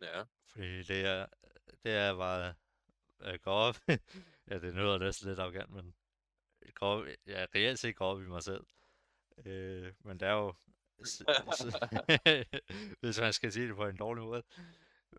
[0.00, 1.26] Ja, Fordi det er,
[1.82, 2.54] det er bare
[3.18, 3.76] at gå op.
[4.50, 5.94] ja, det lyder næsten lidt arrogant, men
[6.74, 8.66] gå op, ja, reelt set gå op i mig selv.
[9.46, 10.54] Øh, men det er jo,
[13.02, 14.42] hvis man skal sige det på en dårlig måde,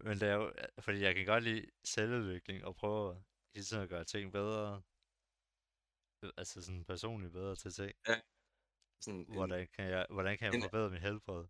[0.04, 3.24] men det er jo, fordi jeg kan godt lide selvudvikling og prøve
[3.56, 4.82] hele tiden at gøre ting bedre.
[6.24, 7.92] Øh, Altså sådan personligt bedre til ting.
[9.02, 11.46] sådan en, Hvordan kan jeg, hvordan kan jeg en- forbedre mit helbred?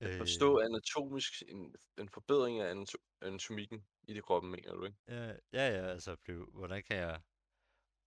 [0.00, 4.96] at forstå anatomisk, en, en forbedring af anato- anatomikken i det kroppen, mener du, ikke?
[5.08, 7.20] Ja, ja, ja, altså blive, hvordan kan jeg,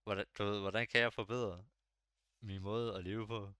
[0.03, 1.65] hvordan, du ved, hvordan kan jeg forbedre
[2.41, 3.53] min måde at leve på,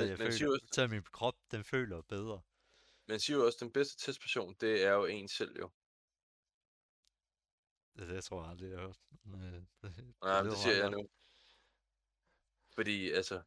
[0.00, 2.42] Men- jeg men føler, også- til at min krop, den føler bedre.
[3.08, 5.70] Man siger jo også, den bedste testperson, det er jo en selv, jo.
[7.96, 8.98] Det, det tror jeg aldrig, jeg har hørt.
[9.24, 9.62] Men, øh,
[10.22, 11.08] Nej, det, lyder det siger jeg nu.
[12.74, 13.42] Fordi, altså,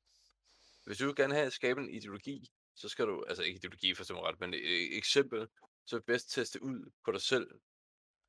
[0.86, 4.24] hvis du gerne have skabe en ideologi, så skal du, altså ikke ideologi for mig
[4.24, 4.60] ret, men et
[4.92, 5.48] et eksempel,
[5.86, 7.48] så er det bedst teste ud på dig selv,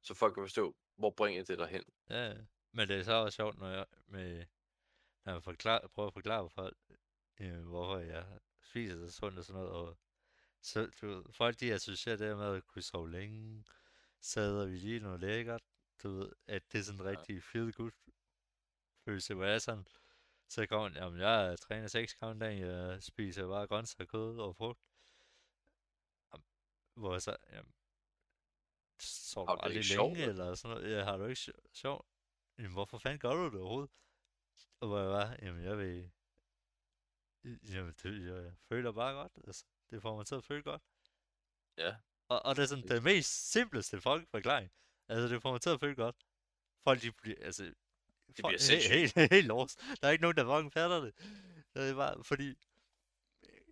[0.03, 1.85] så folk kan forstå, hvor bringer det dig hen.
[2.11, 2.37] Ja, ja.
[2.73, 4.47] men det er så også sjovt, når jeg, med,
[5.25, 6.77] når jeg forklar, prøver at forklare for folk,
[7.40, 9.99] øh, hvorfor jeg spiser så sundt og sådan noget, og
[10.62, 13.64] så, du folk de associerer det med at kunne sove længe,
[14.20, 15.62] sadder vi lige noget lækkert,
[16.03, 17.90] du ved, at det er sådan en rigtig feel good
[19.05, 19.87] følelse, hvor jeg er sådan,
[20.49, 24.38] så kommer jeg, jamen jeg træner 6 gange om dagen, jeg spiser bare grøntsager, kød
[24.38, 24.81] og frugt,
[26.94, 27.72] hvor så, jamen,
[29.49, 32.07] Har du aldrig ikke sjovt, længe, eller sådan noget, ja, har du ikke sjo- sjovt?
[32.59, 33.90] Jamen, hvorfor fanden gør du det overhovedet?
[34.81, 36.11] Og hvor jeg var, jamen jeg vil,
[37.69, 40.83] jamen det, jeg føler bare godt, altså, det får mig til at føle godt.
[41.79, 41.97] Ja.
[42.29, 44.71] Og, og det er sådan Det- den mest simpleste folk forklaring.
[45.09, 46.17] Altså, det får mig til at føle godt.
[46.85, 47.75] Folk, de bliver, altså, de
[48.33, 48.99] bliver helt, sindssyge.
[48.99, 49.81] helt, helt lost.
[50.01, 51.15] Der er ikke nogen, der fucking fatter det.
[51.75, 52.55] Det er bare fordi,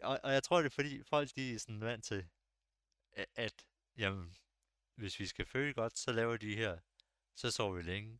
[0.03, 2.27] og, og jeg tror, det er fordi, folk, de er sådan vant til,
[3.13, 4.37] at, at jamen,
[4.95, 6.79] hvis vi skal føle godt, så laver de her,
[7.35, 8.19] så sover vi længe.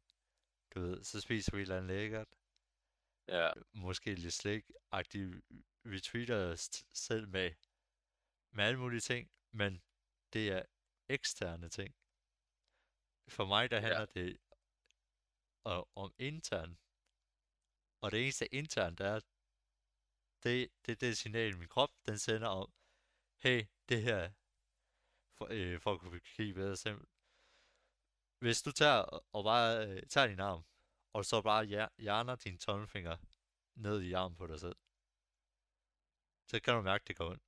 [0.75, 2.29] Du ved, så spiser vi et eller andet lækkert.
[3.29, 5.43] Ja, måske lidt slik-agtige
[5.87, 6.55] retweeter
[6.95, 7.51] selv med,
[8.57, 9.83] med alle mulige ting, men
[10.33, 10.63] det er
[11.09, 11.95] eksterne ting.
[13.29, 13.83] For mig, der Ja.
[13.83, 14.39] handler det
[15.65, 16.79] om, om intern.
[18.01, 19.21] Og det eneste intern, der er,
[20.43, 22.73] det, det er det signal, min krop, den sender om,
[23.43, 24.33] hey, det her,
[25.37, 27.11] for, øh, for at kunne kigge bedre simpelt.
[28.39, 30.65] Hvis du tager og- og bare øh, tager din arm,
[31.15, 33.17] og så bare hjer- hjerner din tommelfinger
[33.75, 34.77] ned i armen på dig selv,
[36.51, 37.43] så kan du mærke, det går ondt.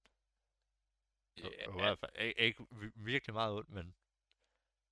[1.44, 1.82] Og- og I ja.
[1.82, 3.96] hvert fald ikke, ikke vi- virkelig meget ondt, men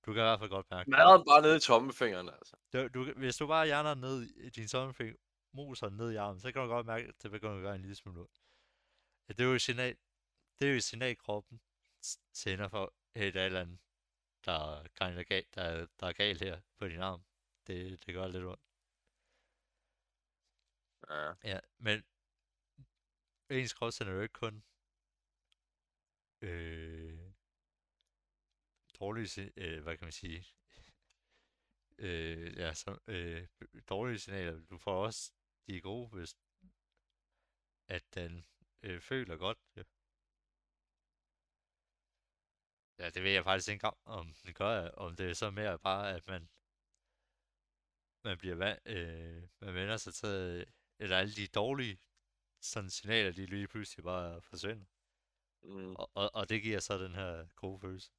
[0.05, 0.91] du kan i hvert fald godt mærke det.
[0.97, 2.55] Maderen bare nede i tommelfingeren, altså.
[2.73, 5.15] Du, du, hvis du bare hjerner ned i din tommelfinger,
[5.53, 7.81] moser ned i armen, så kan du godt mærke, at det begynder at gøre en
[7.81, 8.41] lille smule ondt.
[9.27, 9.97] Ja, det er jo et signal,
[10.59, 11.61] det er jo et signal, kroppen
[12.33, 13.79] sender for, der et eller andet,
[14.45, 14.83] der er,
[15.55, 17.25] der, er- der er galt her på din arm.
[17.67, 18.64] Det, det gør lidt ondt.
[21.09, 21.33] Ja.
[21.43, 22.03] Ja, men
[23.49, 24.63] ens krop sender jo ikke kun
[26.41, 27.33] øh,
[28.99, 30.45] dårlige, øh, hvad kan man sige,
[32.05, 33.47] øh, ja, så, øh,
[33.89, 34.65] dårlige signaler.
[34.65, 35.31] Du får også
[35.67, 36.37] de gode, hvis
[37.87, 38.45] at den
[38.83, 39.57] øh, føler godt.
[39.75, 39.83] Ja.
[42.99, 45.79] ja, det ved jeg faktisk ikke engang, om den gør, om det er så mere
[45.79, 46.49] bare, at man
[48.23, 50.65] man bliver vant, øh, man vender sig til, øh,
[50.99, 51.97] eller alle de dårlige
[52.61, 54.85] sådan signaler, de lige pludselig bare forsvinder.
[55.63, 58.11] Mm, Og, og, og det giver så den her gode følelse.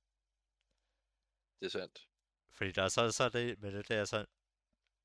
[1.60, 2.08] det er sandt.
[2.50, 4.26] Fordi der er så, så det, men det, det er sådan,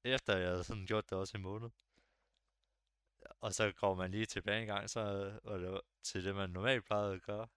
[0.03, 1.69] efter jeg havde sådan gjort det også i måned,
[3.39, 5.01] og så går man lige tilbage en gang, så
[5.43, 7.47] var det til det, man normalt plejede at gøre.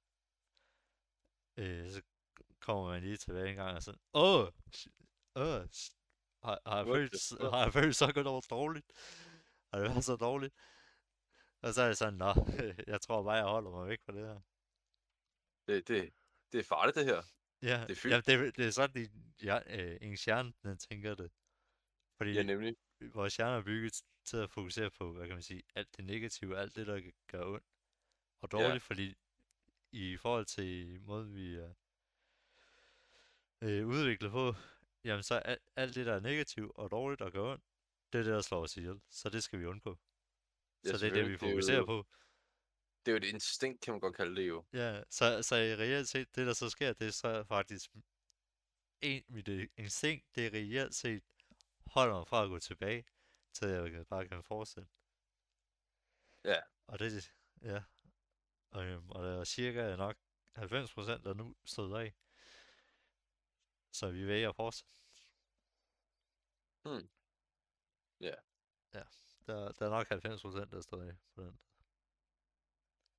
[1.56, 2.02] Øh, så
[2.60, 4.46] kommer man lige tilbage en gang og sådan, åh,
[5.36, 5.66] åh,
[6.42, 8.86] har, har, jeg følt, har jeg følt så godt over dårligt?
[9.74, 10.54] Har det været så dårligt?
[11.62, 12.34] Og så er det sådan, nå,
[12.92, 14.40] jeg tror bare, jeg holder mig væk fra det her.
[15.68, 16.12] Det, det,
[16.52, 17.22] det er farligt, det her.
[17.62, 19.10] Ja, Det er ja det, det er sådan, de,
[19.42, 21.30] ja, øh, ens hjerne, den tænker det.
[22.16, 22.76] Fordi Ja, nemlig.
[23.00, 26.58] vores hjerne er bygget til at fokusere på, hvad kan man sige, alt det negative,
[26.58, 27.66] alt det, der gøre ondt
[28.40, 28.58] og Ja.
[28.58, 29.14] dårligt, fordi
[29.92, 31.74] i forhold til måden, vi er
[33.62, 34.54] øh, udviklet på,
[35.04, 37.64] jamen så alt, alt det, der er negativt og dårligt og gør ondt,
[38.14, 39.00] det er det, der slår os ihjel.
[39.08, 39.98] Så det skal vi undgå.
[40.84, 41.32] Ja, så det er det, vi selvfølgelig.
[41.32, 42.06] Det fokuserer jo- på.
[43.06, 44.64] Det er jo et instinkt, kan man godt kalde det jo.
[44.72, 47.90] Ja, så, så i reelt set, det der så sker, det er så faktisk
[49.00, 51.22] en, mit instinkt, det er reelt set,
[51.86, 53.04] holder mig fra at gå tilbage,
[53.52, 54.90] til jeg bare kan fortsætte.
[56.44, 56.60] Ja.
[56.86, 57.82] Og det, ja.
[58.70, 60.16] Og, øhm, og der er cirka nok
[60.58, 62.14] 90% der nu stået af.
[63.92, 64.92] Så vi vælger at fortsætte.
[66.84, 67.08] Hmm.
[68.20, 68.34] Ja.
[68.94, 69.02] Ja,
[69.46, 70.06] der, der er nok
[70.66, 71.58] 90% der står af på den.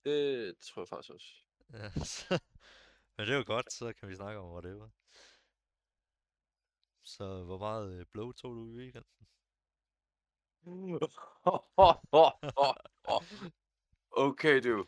[0.06, 1.28] Det tror jeg faktisk også.
[1.74, 2.26] Ja, så,
[3.18, 4.90] men det er jo godt, så kan vi snakke om whatever.
[7.04, 9.28] Så hvor meget øh, blow tog du i weekenden?
[14.28, 14.88] okay, du.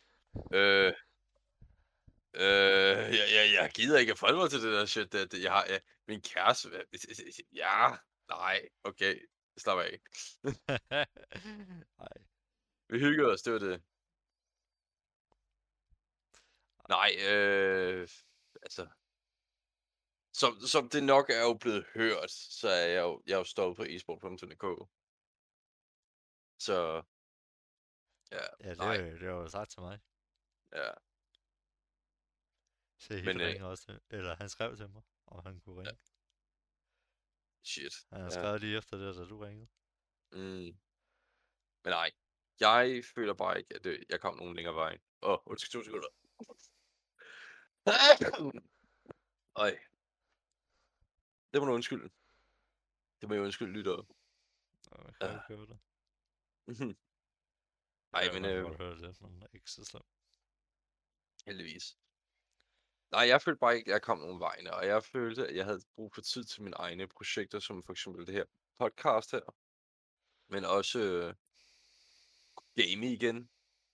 [0.54, 0.93] Øh,
[2.34, 5.13] øh, jeg, jeg, jeg gider ikke at forholde mig til det der shit.
[5.13, 6.70] Det, jeg har, jeg, min kæreste...
[7.54, 7.89] Ja,
[8.30, 9.28] nej, okay.
[9.58, 10.00] Slap af.
[12.00, 12.17] Nej,
[12.89, 13.84] Vi hyggede os, det var det.
[16.89, 18.08] Nej, øh,
[18.62, 18.88] altså...
[20.34, 23.43] Som, som det nok er jo blevet hørt, så er jeg jo, jeg er jo
[23.43, 24.89] stoppet på esport.dk.
[26.60, 27.04] Så...
[28.32, 30.00] Ja, ja, det, nej, er, det har du sagt til mig.
[30.74, 30.91] ja.
[33.00, 35.98] Så Men, Men, øh, også til, eller han skrev til mig, om han kunne ringe.
[37.63, 37.93] Shit.
[38.12, 38.30] Han har Ja.
[38.30, 39.67] skrevet lige efter det, da du ringede.
[40.32, 40.78] Mm.
[41.84, 42.12] Men nej,
[42.60, 44.98] jeg føler bare ikke, at det, jeg kom nogen længere vej.
[45.22, 46.08] Åh, oh, undskyld, to sekunder.
[49.65, 49.72] Øj.
[51.54, 52.10] Det må du undskylde.
[53.22, 53.96] Det må jeg undskylde, lytter.
[55.04, 55.39] Man kan Ja.
[55.48, 55.80] høre det.
[58.12, 60.06] Nej, Ja, men man kan øh, høre det, men ikke så slemt.
[61.46, 61.98] heldigvis.
[63.12, 65.65] Nej, jeg følte bare ikke, at jeg kom nogen vegne, og jeg følte, at jeg
[65.65, 68.46] havde brug for tid til mine egne projekter, som for eksempel det her
[68.80, 69.56] podcast her.
[70.50, 71.34] Men også øh,
[72.76, 73.50] game igen,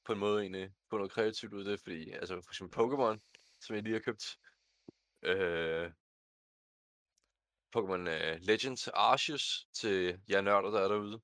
[0.05, 3.19] på en måde egentlig, få noget kreativt ud af det, fordi, altså for eksempel Pokémon,
[3.61, 4.37] som jeg lige har købt.
[5.21, 5.91] Øh,
[7.75, 11.21] Pokémon øh, Legends Arceus til jer nørder, der er derude.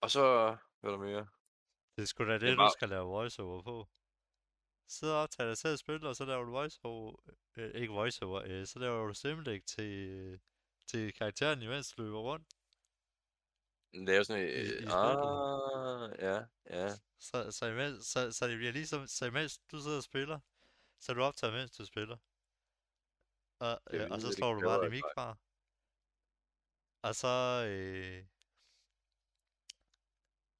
[0.00, 1.28] Og så, hvad er der mere?
[1.96, 3.88] Det er sgu da det, Det du var- skal lave voiceover på.
[4.88, 7.16] Sidde og optage dig selv spil, og så laver du voiceover,
[7.56, 10.38] øh, ikke voiceover, øh, så laver du stemmelæg til, øh,
[10.86, 12.48] til karakteren, imens du løber rundt.
[13.94, 14.92] Lave sådan I- øh, i spillet.
[14.94, 16.88] ah, ja, ja.
[17.18, 20.40] Så, så, imens, så, så det bliver ligesom, så imens du sidder og spiller,
[21.00, 22.16] så du optager, mens du spiller.
[23.58, 25.36] Og, Det øh, og så slår du kræver bare din mic fra.
[27.02, 28.26] Og så, øh,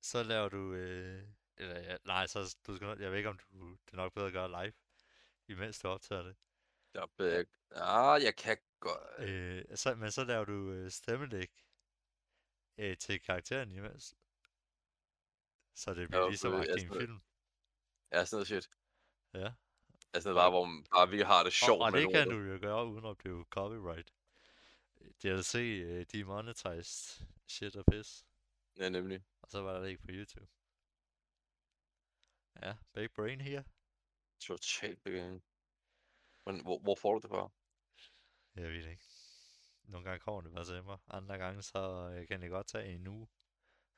[0.03, 3.71] så laver du, øh, eller, ja, nej, så du skal, jeg ved ikke, om du,
[3.71, 4.73] det er nok bedre at gøre live,
[5.49, 6.37] imens du optager det.
[6.95, 9.29] Er jeg, ah, jeg kan godt.
[9.29, 11.51] Øh, så, men så laver du øh, stemmelæg
[12.79, 14.15] øh, til karakteren imens.
[15.75, 17.21] Så det bliver Ja, ligesom at en film.
[18.13, 18.71] Ja, sådan noget shit.
[19.35, 19.53] Ja.
[20.15, 22.39] Altså bare, hvor man bare virkelig har det sjovt Og, og med det kan du
[22.39, 24.13] jo gøre, uden at blive copyright.
[25.23, 28.25] DLC, uh, demonetized shit og pis.
[28.79, 29.23] Ja, nemlig.
[29.43, 30.47] Og så var det ikke på YouTube.
[32.63, 33.63] Ja, big brain her.
[34.41, 35.45] Totalt begyndt.
[36.47, 37.51] Men hvor, hvor får du det fra?
[38.55, 39.05] Jeg ved det ikke.
[39.83, 40.99] Nogle gange kommer det bare til mig.
[41.07, 43.29] Andre gange så øh, kan det godt tage en uge,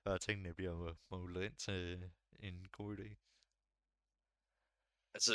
[0.05, 3.09] før tingene bliver må- målet ind til en god idé.
[5.14, 5.35] Altså,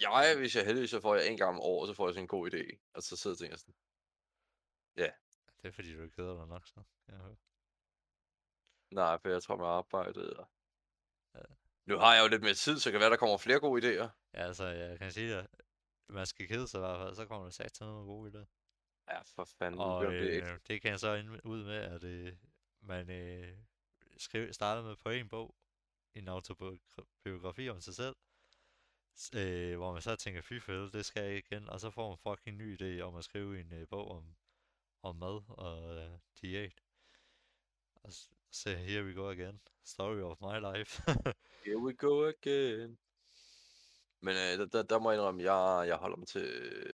[0.00, 2.14] jeg, hvis jeg er heldig, så får jeg en gang om året, så får jeg
[2.14, 2.78] sådan en god idé.
[2.94, 3.74] Og så sidder jeg og tænker sådan,
[5.62, 6.82] Det er fordi, du keder dig nok så.
[7.08, 7.36] Jeg hører.
[8.90, 10.34] nej, for jeg tror med arbejdet.
[10.34, 10.48] Og...
[11.34, 11.40] Ja.
[11.86, 14.08] Nu har jeg jo lidt mere tid, så kan være, der kommer flere gode idéer.
[14.34, 15.46] Ja, altså, jeg kan sige at
[16.08, 18.46] man skal kede sig i hvert fald, så kommer der sagt nogle gode idéer.
[19.08, 19.80] Ja, for fanden.
[19.80, 20.52] Og Og, det ikke.
[20.52, 22.32] øh, det kan jeg så ind ud med, at øh,
[22.80, 23.58] man øh,
[24.16, 25.54] skriv, starter med på en bog,
[26.14, 28.16] en autobiografi om sig selv,
[29.34, 32.08] øh, hvor man så tænker, fy for helvede, det skal jeg igen, og så får
[32.08, 34.36] man fucking ny idé om at skrive en øh, bog om,
[35.02, 36.82] om mad og øh, diæt.
[37.94, 38.12] Og
[38.54, 39.60] s- så here we go again.
[39.84, 41.02] Story of my life.
[41.64, 42.98] Here we go again.
[44.20, 46.92] Men øh, der, der, der må jeg indrømme, jeg, jeg holder mig til øh,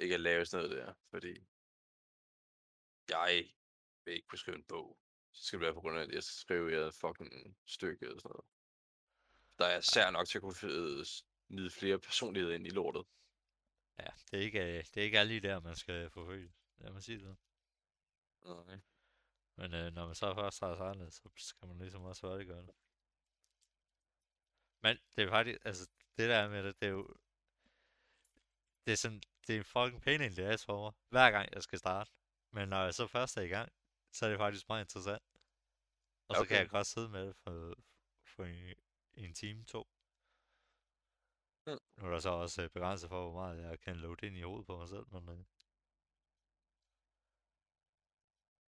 [0.00, 1.34] ikke at lave sådan noget der, fordi
[3.08, 3.44] jeg
[4.04, 4.98] vil ikke kunne skrive en bog.
[5.32, 8.20] Så skal det være på grund af, at jeg skal skrive et fucking stykke eller
[8.20, 8.46] sådan noget.
[9.58, 13.04] Der er sær nok til at kunne smide flere personligheder ind i lortet.
[13.98, 16.52] ja, det er ikke, øh, det er ikke alle der, man skal forfølge.
[16.78, 17.36] Lad mig sige det.
[18.42, 18.78] Okay.
[19.56, 22.74] Men øh, når man så først har signet, så skal man ligesom også færdiggøre det.
[24.82, 27.14] Men det er faktisk, altså det der med det, det er jo,
[28.86, 31.48] det er sådan, det er en fucking pain in the ass for mig, hver gang
[31.54, 32.10] jeg skal starte.
[32.52, 33.72] Men når jeg så først er i gang,
[34.12, 35.22] så er det faktisk meget interessant.
[36.28, 36.60] Og så kan Okay.
[36.60, 37.74] jeg godt sidde med det for,
[38.24, 38.74] for en,
[39.14, 39.88] en time, to.
[41.66, 41.78] Mm.
[41.96, 44.42] Nu er der så også øh, begrænset for, hvor meget jeg kan load ind i
[44.42, 45.28] hovedet på mig selv, men...
[45.28, 45.44] Øh,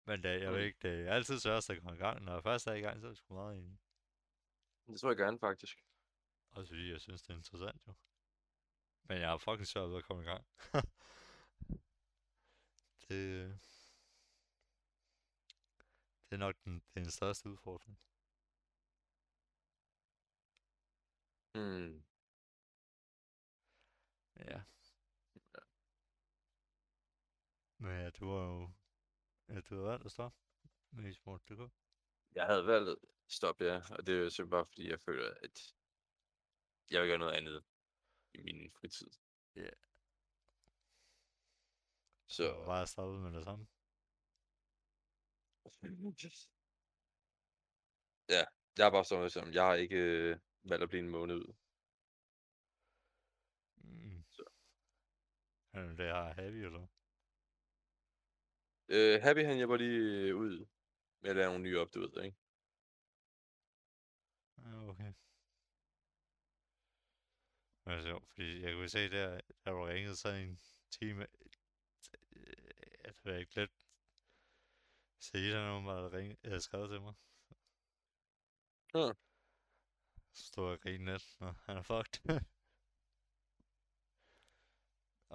[0.06, 0.66] men det, jeg ved Mm.
[0.66, 2.24] ikke, det er altid sværest at komme i gang.
[2.24, 3.80] Når jeg først er i gang, så er det sgu meget enig.
[4.88, 5.84] Det tror jeg gerne, faktisk.
[6.52, 7.94] Også fordi jeg synes, det er interessant jo.
[9.04, 10.46] Men jeg har fucking svært ved at komme i gang.
[13.02, 13.60] det,
[16.30, 18.00] det er nok den, den største udfordring.
[21.56, 22.04] Hmm.
[24.40, 24.62] Ja.
[27.78, 28.70] Men ja, du var jo...
[29.50, 30.38] Ja, du har valgt at stoppe
[30.92, 31.72] med e-sport.dk.
[32.36, 33.82] Jeg havde valgt at stoppe, ja.
[33.90, 35.76] Og det er jo simpelthen bare, fordi jeg føler, at
[36.92, 37.64] jeg vil gøre noget andet
[38.34, 39.12] i min fritid.
[39.56, 39.70] Ja.
[42.28, 42.36] Så...
[42.36, 43.68] Så bare stoppet med det samme.
[48.30, 48.44] Ja,
[48.78, 51.54] jeg har bare stået som, jeg har ikke øh, valgt at blive en måned ud.
[53.76, 54.24] Mm.
[54.30, 54.44] Så.
[55.74, 56.88] Jamen, det har Heavy, eller?
[58.90, 60.66] Øh, Happy han hjælper lige øh, ud
[61.22, 62.38] med at lave nogle nye op, du ved, ikke?
[64.58, 65.14] Ja, okay.
[67.86, 70.60] Det er sjovt, fordi jeg kunne se der, der var ringet sådan en
[70.92, 71.28] time,
[72.32, 72.54] øh,
[73.00, 73.72] at det var ikke let.
[75.20, 77.14] Så I der nogen var ringe, jeg havde skrevet til mig.
[78.94, 79.14] Ja.
[80.34, 82.20] Så stod jeg og grinede lidt, Nå, han er fucked.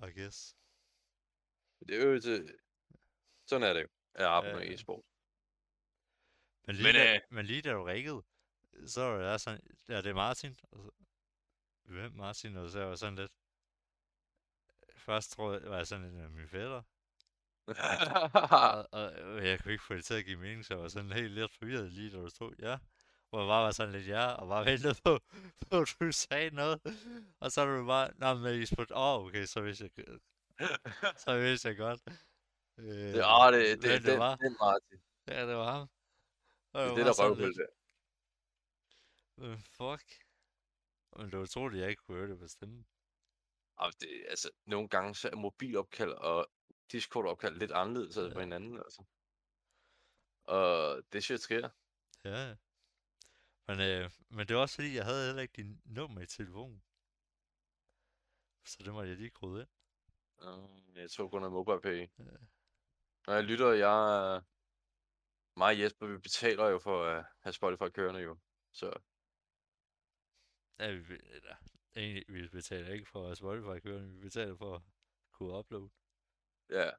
[0.07, 0.57] I guess.
[1.89, 2.59] Det er jo til...
[3.49, 3.89] Sådan er det jo.
[4.19, 4.75] Ja, med ja.
[4.75, 5.05] e-sport.
[6.67, 8.23] Men lige, Men, da, øh, men lige da du ringede,
[8.87, 10.59] så var jeg sådan, ja, det er Martin.
[10.71, 10.91] Og så,
[11.85, 12.57] Hvem Martin?
[12.57, 13.33] Og så var jeg sådan lidt,
[14.97, 16.83] først troede jeg, var jeg sådan lidt af min fætter.
[18.59, 21.13] og, og, jeg kunne ikke få det til at give mening, så jeg var sådan
[21.13, 22.79] helt lidt forvirret lige da du stod, ja.
[23.31, 25.19] Hvor jeg bare var sådan lidt ja, og bare ventede på,
[25.71, 26.81] på at du sagde noget.
[27.41, 30.07] Og så var du bare, nej, men I spurgte, åh, oh, okay, så vidste jeg,
[31.25, 32.01] så vidste jeg godt.
[32.79, 34.37] Øh, det, ah, det, det, det, det den, var.
[34.37, 34.99] den Martin.
[35.29, 35.89] Ja, det var ham.
[36.73, 37.67] Og Det er var det, bare der røvhul der.
[39.39, 40.25] "Øh, fuck.
[41.17, 42.87] Men det var utroligt, at jeg ikke kunne høre det på stemmen.
[43.77, 46.47] Og det, altså, nogle gange så er mobilopkald og
[46.93, 48.33] Discord-opkald lidt anderledes ja.
[48.35, 49.05] På hinanden, altså.
[50.45, 51.69] Og det shit sker.
[52.25, 52.57] Ja.
[53.67, 56.83] Men, øh, men det var også fordi, jeg havde heller ikke din nummer i telefonen.
[58.65, 59.69] Så det måtte jeg lige krydde ind.
[60.49, 62.09] Uh, jeg tror kun af MobilePay.
[62.19, 62.25] Ja.
[63.29, 64.43] Når jeg lytter, jeg...
[65.57, 68.39] Mig og Jesper, vi betaler jo for at have Spotify kørende jo.
[68.73, 68.87] Så
[70.79, 71.57] Ja, vi, eller,
[71.97, 74.83] egentlig, vi betaler ikke for Spotify kørende, vi betaler for at
[75.33, 75.91] kunne uploade.
[76.71, 76.91] ja.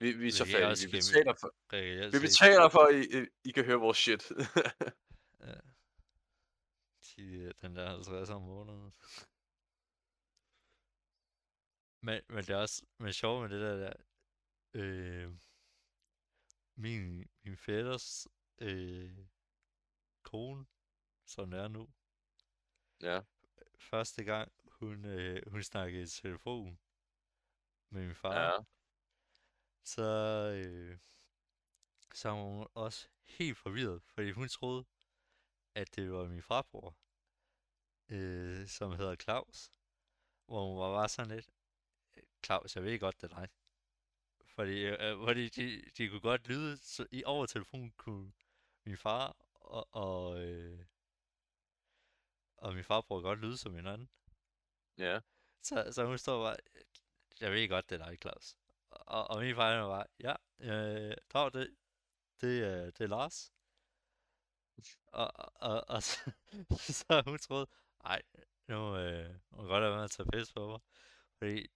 [0.00, 0.90] Vi, vi er så fattige.
[0.90, 1.50] Vi betaler for,
[2.14, 4.22] vi betaler for, at I, I- I kan høre vores shit.
[5.48, 5.58] Ja.
[7.08, 8.92] De, øh, den der 50 om måneden.
[12.06, 13.92] Men, men det er også men sjovt med det der, der
[14.78, 15.32] øh,
[16.74, 18.26] min, min fætters
[18.58, 19.26] øh,
[20.22, 20.66] kone,
[21.24, 21.88] som er nu,
[23.02, 23.20] ja.
[23.78, 26.78] første gang hun, øh, hun snakkede i telefon
[27.90, 28.58] med min far, Ja.
[29.82, 30.02] så,
[30.56, 30.98] øh,
[32.14, 34.84] så var hun også helt forvirret, fordi hun troede,
[35.74, 36.96] at det var min farbror,
[38.08, 39.70] øh, som hedder Claus,
[40.46, 41.50] hvor hun var bare sådan lidt,
[42.16, 43.48] "Øh, Claus, jeg ved godt, det er dig.
[44.58, 48.32] Fordi, øh, fordi de, de kunne godt lyde, så i over telefonen kunne
[48.84, 50.84] min far og, og, øh,
[52.56, 54.08] og min farbror godt lyde som hinanden.
[54.96, 55.20] Ja.
[55.62, 56.56] Så, så hun står bare,
[57.40, 58.56] jeg ved godt, det er dig, Claus.
[58.90, 61.76] Og, og min far var bare, ja, øh, Dag, det,
[62.40, 63.52] det, er, det er Lars.
[65.06, 66.30] Og, og, og så,
[66.98, 67.66] så hun troede,
[68.04, 68.22] ej,
[68.68, 70.80] nu øh, må godt have været at tage pis på mig.
[71.38, 71.66] Fordi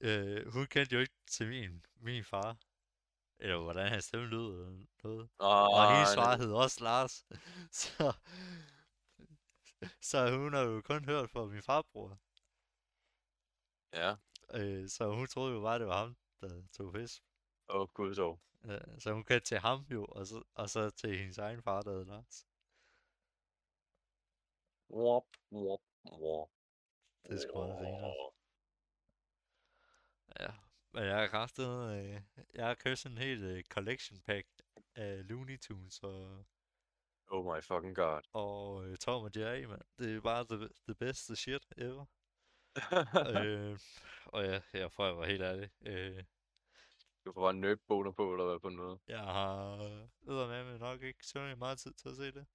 [0.00, 2.56] øh, hun kendte jo ikke til min, min far.
[3.38, 5.30] Eller hvordan hans stemme lød eller noget.
[5.38, 7.26] Og, Og hendes far hed også Lars.
[7.82, 8.12] Så,
[10.00, 12.18] så hun har jo kun hørt fra min farbror.
[13.92, 14.16] Ja.
[14.54, 17.22] Øh, så hun troede jo bare, det var ham, der tog pis.
[17.68, 18.40] Åh, oh, gud dog.
[18.64, 21.82] Øh, så hun kendte til ham jo, og så, og så til hendes egen far,
[21.82, 22.46] der hed Lars.
[24.90, 25.80] Wop, wop,
[26.22, 26.50] wop.
[27.22, 28.34] Det er sgu meget.
[30.40, 30.52] Ja,
[30.92, 32.20] men jeg har kraftet, øh,
[32.54, 34.48] jeg har købt sådan en helt øh, collection pack
[34.94, 36.46] af Looney Tunes og,
[37.26, 38.20] Oh my fucking god.
[38.32, 39.82] og øh, Tom og Jerry, mand.
[39.98, 42.06] Det er bare the, the bedste shit ever.
[43.36, 43.78] øh,
[44.26, 45.70] og ja, jeg får jeg var helt ærlig.
[45.86, 46.24] Øh,
[47.24, 49.00] du får bare nøbboner på, eller hvad på noget.
[49.08, 49.76] jeg har
[50.22, 52.46] med med nok ikke så meget tid til at se det.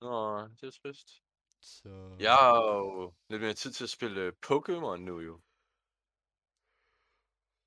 [0.00, 1.22] Nå, det er trist.
[1.60, 5.40] Så Jeg har jo lidt mere tid til at spille øh, Pokémon nu jo.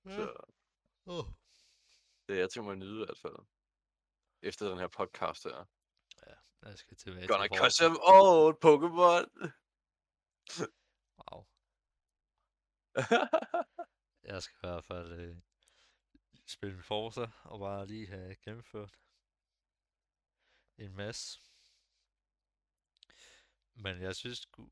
[0.10, 0.16] Ja.
[0.16, 0.54] Så
[1.06, 1.26] Oh.
[2.28, 3.36] det er jeg tænker mig at nyde i hvert fald.
[4.42, 5.66] Efter den her podcast her.
[6.62, 9.28] Jeg skal tilbage Gonna til catch them all, Pokémon!
[11.18, 11.40] Wow.
[14.32, 15.38] Jeg skal i hvert fald øh,
[16.48, 18.94] spille min Forza og bare lige have gennemført
[20.78, 21.42] en masse.
[23.74, 24.70] Men jeg synes sgu...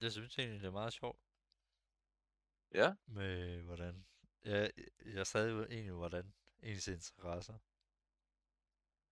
[0.00, 1.29] Jeg synes egentlig, det er meget sjovt
[2.74, 4.06] ja, med hvordan...
[4.44, 4.72] Jeg,
[5.04, 7.58] jeg stadig ved egentlig, hvordan ens interesser.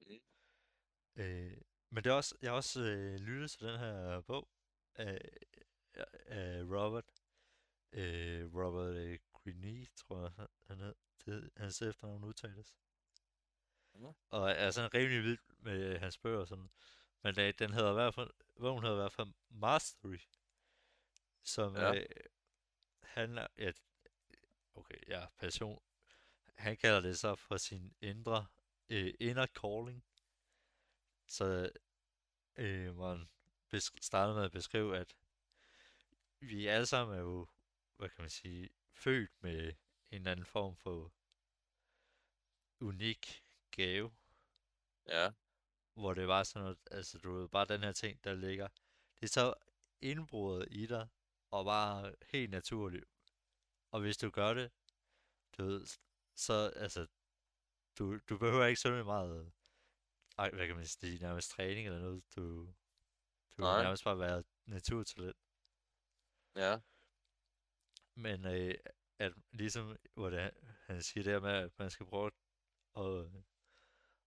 [0.01, 0.19] Mm.
[1.15, 1.57] Øh,
[1.89, 4.49] men det er også, jeg har også øh, lyttet til den her bog
[4.95, 5.29] af,
[6.25, 7.05] af- Robert.
[7.91, 10.95] Øh, Robert øh, Greene, tror jeg, han- han hed.
[11.25, 12.75] Det, hans efternavn udtales.
[13.93, 14.13] Mhm.
[14.29, 16.69] Og er sådan rimelig vild med hans bøger sådan.
[17.23, 20.17] Men øh, den hedder i hvert fald, bogen hedder i hvert fald Mastery.
[21.43, 21.95] Som Ja.
[21.95, 22.05] øh,
[23.17, 23.71] handler, ja,
[24.75, 25.81] okay, ja, passion.
[26.55, 28.45] Han kalder det så for sin indre,
[28.89, 30.03] øh, inner calling.
[31.27, 31.69] Så
[32.55, 33.29] øh, han
[33.69, 35.15] besk- starter med at beskrive, at
[36.39, 37.47] vi alle sammen er jo,
[37.97, 39.73] hvad kan man sige, født med
[40.11, 41.11] en eller anden form for
[42.79, 44.11] unik gave,
[45.07, 45.31] ja,
[45.93, 48.67] hvor det var sådan noget, altså du ved, bare den her ting, der ligger,
[49.19, 49.53] det er så
[50.01, 51.07] indbrudet i dig,
[51.51, 53.05] og bare helt naturligt.
[53.91, 54.71] Og hvis du gør det,
[55.57, 55.85] du ved,
[56.35, 57.07] så, altså,
[57.97, 59.51] du, du behøver ikke så meget,
[60.37, 62.65] ej, hvad kan man sige, nærmest træning eller noget, du,
[63.57, 63.75] du Nej.
[63.77, 65.37] kan nærmest bare være naturtalent.
[66.55, 66.79] ja,
[68.15, 68.75] Men øh,
[69.19, 70.51] at ligesom, hvor det, er-
[70.85, 72.31] han siger der med, at man skal prøve
[72.95, 73.31] at,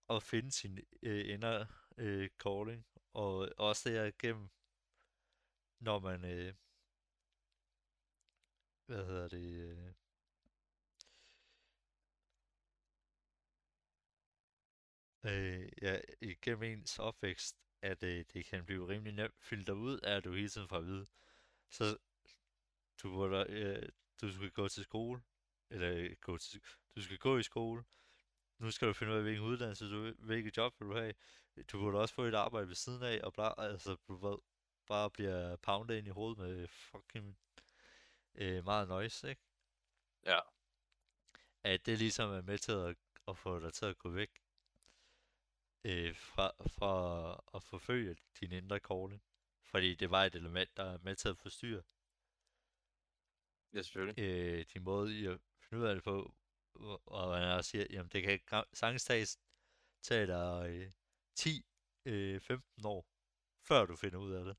[0.09, 1.67] at finde sin øh, inner
[1.97, 4.49] øh, calling, og også det er gennem,
[5.79, 6.55] når man, øh,
[8.91, 9.93] hvad hedder det, øh,
[15.25, 20.17] øh, ja, igennem ens opvækst, at øh, det kan blive rimelig nemt filter ud er
[20.17, 21.07] at du hele tiden får at vide.
[21.71, 21.99] Så
[23.03, 23.89] du, burde, øh,
[24.21, 25.23] du skal gå til skole,
[25.71, 26.61] eller øh, gå til,
[26.97, 27.85] du skal gå i skole,
[28.59, 31.15] nu skal du finde ud af, hvilken uddannelse du hvilket job vil du have.
[31.73, 34.39] Du burde også få et arbejde ved siden af, og bare, altså, du ved,
[34.87, 37.39] bare bliver poundet ind i hovedet med fucking
[38.35, 39.43] øh, meget noise, ikke?
[40.27, 40.41] Ja.
[41.63, 42.97] At det ligesom er med til at,
[43.29, 44.31] at få dig til at gå væk
[45.85, 46.95] øh, fra, fra
[47.55, 49.23] at forfølge din indre calling.
[49.65, 51.83] Fordi det var et element, der er med til at forstyrre
[53.73, 54.23] Ja, selvfølgelig.
[54.25, 56.35] øh, din måde i at finde ud af det på.
[57.07, 59.05] Og han også siger, jamen det kan sagtens
[60.03, 60.93] tage dig øh,
[61.35, 61.67] 10,
[62.05, 63.07] øh, 15 år,
[63.69, 64.57] før du finder ud af det.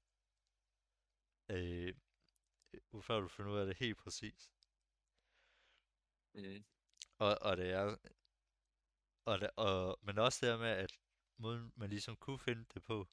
[1.49, 1.95] Øh,
[3.01, 4.51] før du finder ud af det helt præcis.
[6.34, 6.63] Mm.
[7.17, 7.95] Og, og det er...
[9.26, 10.99] Og det, og, men også det med, at
[11.38, 13.07] måden man ligesom kunne finde det på,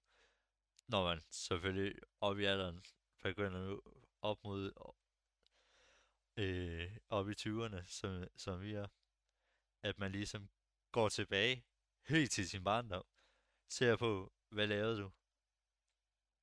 [0.88, 2.84] når man selvfølgelig op i alderen
[3.22, 3.82] begynder nu
[4.22, 4.72] op mod
[6.36, 8.86] øh, op i 20'erne, som, som vi er,
[9.82, 10.50] at man ligesom
[10.92, 11.64] går tilbage
[12.08, 13.04] helt til sin barndom,
[13.68, 15.12] ser på, hvad lavede du?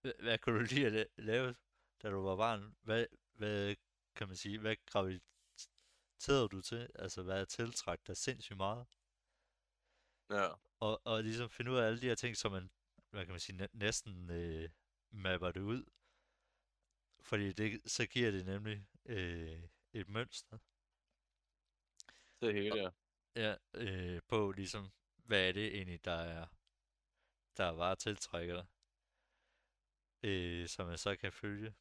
[0.04, 1.56] Hva- Hvad kunne du lide at la- lave,
[2.04, 2.76] da du var barn?
[2.82, 3.76] Hvad, hvad
[4.16, 6.90] kan man sige, hvad graviterede du til?
[6.96, 8.88] Altså, hvad tiltræk dig sindssygt meget?
[10.30, 10.48] Ja.
[10.80, 12.70] Og, og ligesom finde ud af alle de her ting, som man,
[13.10, 14.70] hvad kan man sige, næ- næsten øh,
[15.10, 15.86] mapper det ud.
[17.20, 20.58] Fordi det, så giver det nemlig øh, et mønster.
[22.42, 22.90] Det hele, ja.
[23.36, 26.48] Ja, øh, på ligesom, hvad er det egentlig, der er,
[27.58, 28.66] der bare tiltrækker dig,
[30.24, 31.76] øh, som man så kan følge.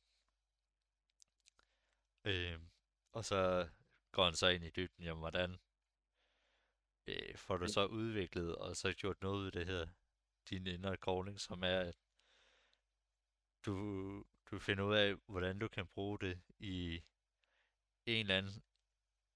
[2.25, 2.61] Øh,
[3.13, 3.69] og så
[4.13, 5.59] går han så ind i dybden, jamen hvordan
[7.07, 9.87] øh, får du så udviklet, og så gjort noget ud af det her,
[10.51, 11.97] din indre calling, som er, at
[13.67, 13.75] du,
[14.51, 17.03] du finder ud af, hvordan du kan bruge det i
[18.07, 18.63] en eller anden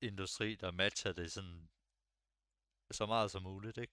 [0.00, 1.68] industri, der matcher det sådan
[2.90, 3.92] så meget som muligt, ikke?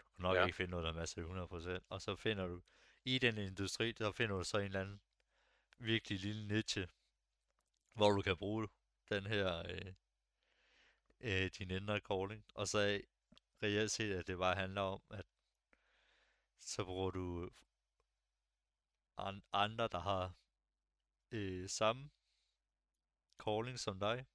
[0.00, 0.44] Du kan nok Ja.
[0.46, 1.84] ikke finde noget, der matcher det 100%.
[1.88, 2.62] Og så finder du,
[3.04, 5.00] i den industri, der finder du så en eller anden
[5.78, 6.88] virkelig lille niche,
[7.92, 8.68] hvor du kan bruge
[9.08, 9.94] den her, øh,
[11.20, 12.44] øh, din indre calling.
[12.54, 13.00] Og så
[13.62, 15.26] reelt set, at det bare handler om, at
[16.58, 17.50] så bruger du
[19.18, 20.34] an- andre, der har
[21.30, 22.10] øh, samme
[23.38, 24.26] calling som dig.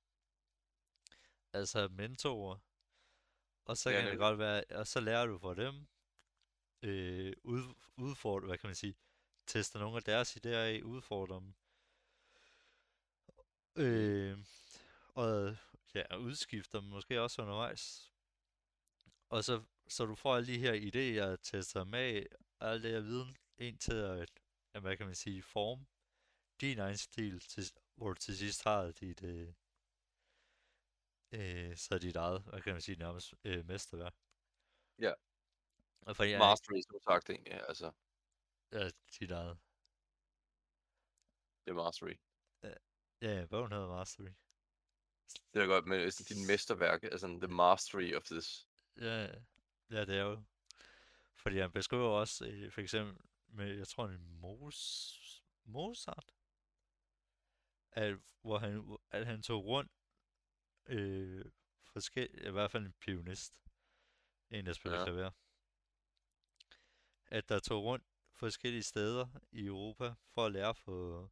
[1.54, 2.58] Altså mentorer.
[3.66, 5.88] Og så Ja, kan det godt være, og så lærer du fra dem,
[6.82, 8.96] øh, ud, udfordre, hvad kan man sige,
[9.48, 11.54] tester nogle af deres idéer af, udfordre dem.
[13.76, 14.38] Øh,
[15.16, 15.56] og
[15.96, 18.12] ja, udskifter dem måske også undervejs.
[19.30, 22.26] Og så, så du får alle de her idéer, tester dem af,
[22.60, 24.32] al det her viden, ind til at,
[24.74, 25.86] at, hvad kan man sige, forme
[26.62, 27.64] din egen stil, til,
[27.96, 29.54] hvor du til sidst har dit, øh,
[31.32, 34.16] øh, så dit eget, hvad kan man sige, nærmest øh, mesterværk.
[35.00, 35.14] Ja.
[36.02, 37.54] Og fordi Mastery, som sagt, egentlig.
[37.54, 37.92] Altså,
[38.72, 39.58] er dit eget.
[41.66, 42.16] det er mastery.
[43.22, 44.30] Ja, bogen hedder Mastery.
[45.54, 48.68] Det er godt, men altså, dit mesterværk er sådan the mastery of this.
[48.98, 49.28] Ja,
[49.90, 50.44] ja, det er jo.
[51.36, 56.32] Fordi han beskriver også, øh, for eksempel med, jeg tror, det er Mos, Mozart,
[57.92, 59.92] at, hvor han, at han tog rundt,
[60.86, 61.46] øh,
[61.84, 63.54] forskel, i hvert fald en pianist,
[64.50, 65.06] en der spiller ja.
[65.06, 65.32] klaver,
[67.26, 71.30] at der tog rundt forskellige steder i Europa for at lære på,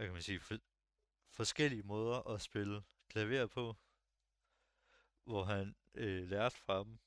[0.00, 0.58] hvad kan man sige, for,
[1.30, 3.76] forskellige måder at spille klaver på,
[5.24, 6.98] hvor han øh, lærte fra dem,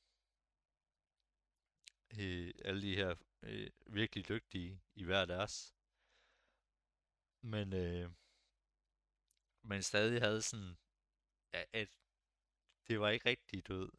[2.20, 5.76] øh, alle de her øh, virkelig dygtige i hver deres.
[7.42, 8.12] Men, øh,
[9.64, 10.78] men stadig havde sådan,
[11.54, 11.90] ja, at
[12.88, 13.90] det var ikke rigtigt, du ved.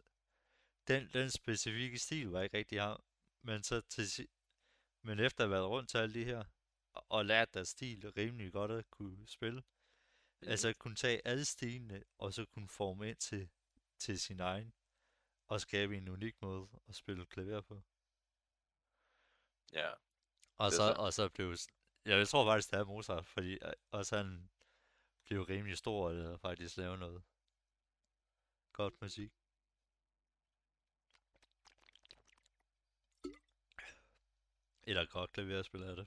[0.89, 3.05] Den, den specifikke stil var ikke rigtig ham.
[3.43, 4.29] Men så til
[5.03, 6.45] men efter at have været rundt til alle de her,
[6.95, 9.63] og, og lært deres stil rimelig godt at kunne spille,
[10.41, 10.51] Mhm.
[10.51, 13.49] altså kunne tage alle stilene, og så kunne forme ind til,
[13.99, 14.73] til sin egen,
[15.47, 17.83] og skabe en unik måde at spille klaver på.
[19.73, 19.91] Ja.
[20.59, 21.57] Og Det er så, og så blev,
[22.07, 24.51] ja, jeg tror faktisk, det er Mozart, fordi øh, også han
[25.25, 27.23] blev rimelig stor, og faktisk lave noget
[28.73, 29.33] godt musik.
[34.83, 36.07] Eller godt klaverspil af det.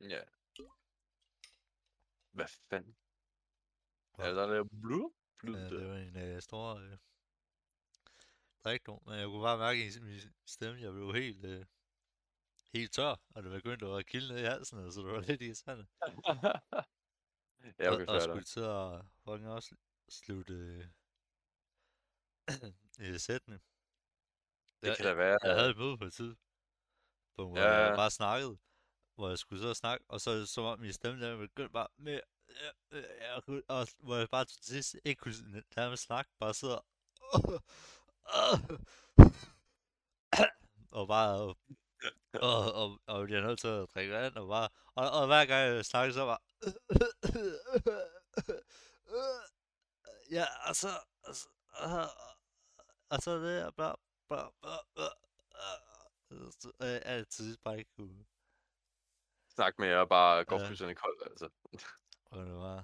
[0.00, 0.22] Ja.
[2.30, 2.96] Hvad fanden?
[4.18, 5.12] Er der der blue?
[5.38, 6.98] Blue Ja, det var en øh, stor øh,
[8.64, 11.66] drikdom, men jeg kunne bare mærke i min stemme, jeg blev helt, øh,
[12.74, 15.42] helt tør, og det begyndte at kilde ned i halsen, og så det var lidt
[15.42, 15.86] irriterende.
[17.78, 19.76] ja, Og, okay, og fair skulle til at fucking også
[20.08, 20.54] slutte
[23.00, 23.58] øh, sættene.
[24.80, 25.38] Det Jeg, kan jeg, da være...
[25.42, 26.40] jeg havde et møde på et tidspunkt,
[27.34, 28.58] hvor Ja, jeg bare snakkede,
[29.20, 31.88] hvor jeg skulle så snakke, og så så som om min stemme der begyndte bare
[31.96, 36.54] med, ja, ja, jeg og hvor jeg bare til sidst ikke kunne nærmest snakke, bare
[36.54, 36.78] sidder
[40.90, 41.58] og bare og,
[42.34, 45.74] og, og, og jeg nødt til at drikke vand, og bare, og, og hver gang
[45.74, 46.38] jeg snakker, så bare,
[50.30, 50.88] ja, og så,
[51.22, 52.10] og så, og,
[53.10, 53.94] og så det og bla,
[54.28, 55.08] bla, bla, bla,
[56.30, 58.24] så jeg er til sidst bare ikke kunne,
[59.60, 60.66] Snak med jer og bare gå Ja.
[60.68, 61.46] fuldstændig kold, altså.
[62.30, 62.78] og det var,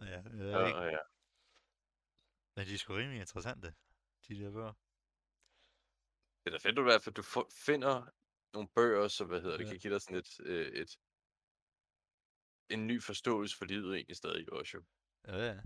[0.00, 1.02] ja, jeg ved Ja, ikke, ja.
[2.56, 3.74] men de er sgu rimelig interessante,
[4.28, 4.72] de der bøger.
[6.40, 7.22] Det er da fedt, du i hvert fald, du
[7.66, 8.10] finder
[8.54, 9.70] nogle bøger, som, hvad hedder det, Ja.
[9.70, 10.90] kan give dig sådan et, øh, et,
[12.70, 14.84] en ny forståelse for livet egentlig stadig også jo.
[15.26, 15.60] Ja, ja.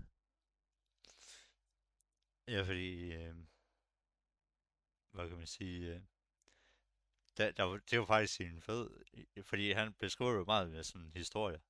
[2.47, 3.35] Ja, fordi, øh,
[5.13, 6.01] hvad kan man sige, øh,
[7.37, 8.89] der, der, det var faktisk en fed,
[9.43, 11.61] fordi han beskriver jo meget med sådan en historie.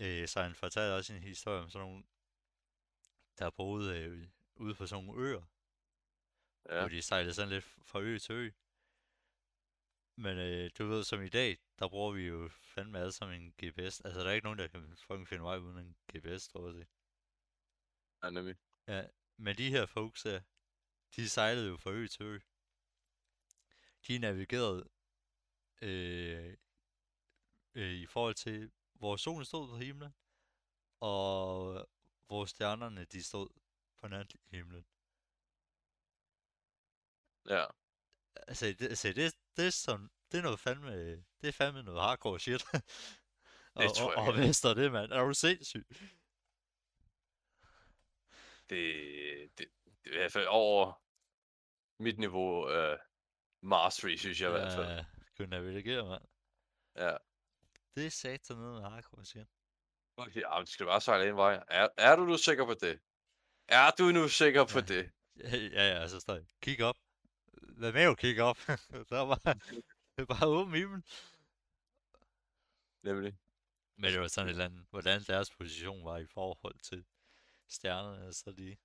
[0.00, 2.04] Øh, så han fortalte også en historie om sådan nogle,
[3.38, 5.42] der boede øh, ude på sådan nogle øer,
[6.68, 6.80] ja.
[6.80, 8.50] Hvor de sejlede sådan lidt fra ø til ø.
[10.16, 13.52] Men øh, du ved, som i dag, der bruger vi jo fandme alle som en
[13.52, 14.00] GPS.
[14.00, 16.86] Altså, der er ikke nogen, der kan fucking finde vej uden en GPS, tror jeg.
[18.22, 18.56] ja nemlig.
[18.86, 19.06] Ja,
[19.36, 20.40] men de her folks her,
[21.16, 22.38] de sejlede jo fra ø til ø.
[24.06, 24.88] De navigerede
[25.82, 26.56] øh,
[27.74, 30.14] øh, i forhold til, hvor solen stod på himlen,
[31.00, 31.88] og
[32.26, 33.48] hvor stjernerne de stod
[34.00, 34.86] på nathimlen.
[37.48, 37.66] Ja,
[38.36, 40.92] Altså, det, altså det, det, er sådan, det er noget fandme,
[41.40, 42.62] det er fandme noget hardcore shit.
[43.74, 44.46] og, Det tror og, jeg og gerne.
[44.46, 45.12] mester det, mand.
[45.12, 45.86] Er du sindssyg?
[48.70, 49.66] det, det,
[50.04, 51.02] det er i hvert fald over
[52.02, 52.98] mit niveau af
[53.62, 54.86] mastery, synes jeg i hvert fald.
[54.86, 55.04] Ja,
[55.36, 56.22] kunne navigere, mand.
[56.96, 57.16] Ja.
[57.94, 59.48] Det er satan noget med hardcore shit.
[60.16, 61.64] Okay, ja, men skal bare sejle en vej.
[61.68, 63.00] Er, er du nu sikker på det?
[63.68, 64.84] Er du nu sikker på Ja.
[64.84, 65.10] det?
[65.36, 66.44] Ja, ja, ja, så står jeg.
[66.62, 66.96] Kig op.
[67.62, 68.56] Hvad med at kigge op?
[69.10, 69.40] der var
[70.16, 71.02] det bare åben himmel.
[73.02, 73.38] Nemlig.
[73.96, 77.04] Men det var sådan et eller andet, hvordan deres position var i forhold til
[77.68, 78.76] stjernerne, så de...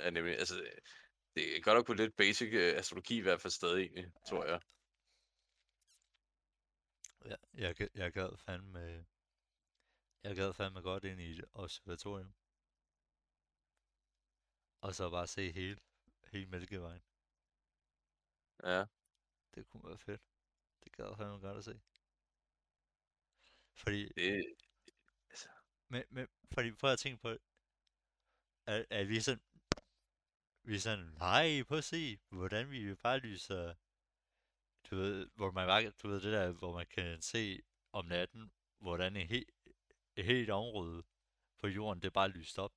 [0.00, 0.38] Ja, nemlig.
[0.38, 0.70] Altså,
[1.38, 4.44] det- er godt nok på lidt basic øh, astrologi i hvert fald stadig egentlig, tror
[4.44, 4.60] jeg.
[7.30, 9.06] Ja, jeg, jeg gad fandme...
[10.22, 12.34] Jeg gad fandme godt ind i et observatorium.
[14.80, 15.78] Og så bare se hele,
[16.32, 17.02] hele Mælkevejen.
[18.62, 18.84] Ja.
[19.54, 20.22] Det kunne være fedt.
[20.84, 21.80] Det gad fandme godt at se.
[23.82, 24.44] Fordi, Det,
[25.88, 27.28] men, men, fordi prøv at tænke på,
[28.66, 29.44] at, at vi er sådan,
[30.68, 33.74] vi sådan, nej, prøv at se, hvordan vi bare lyser,
[34.90, 37.62] du ved, hvor man bare, du ved det der, hvor man kan se
[37.92, 39.44] om natten, hvordan et, he,
[40.16, 41.02] et helt område
[41.58, 42.72] på jorden, det er bare lyst op.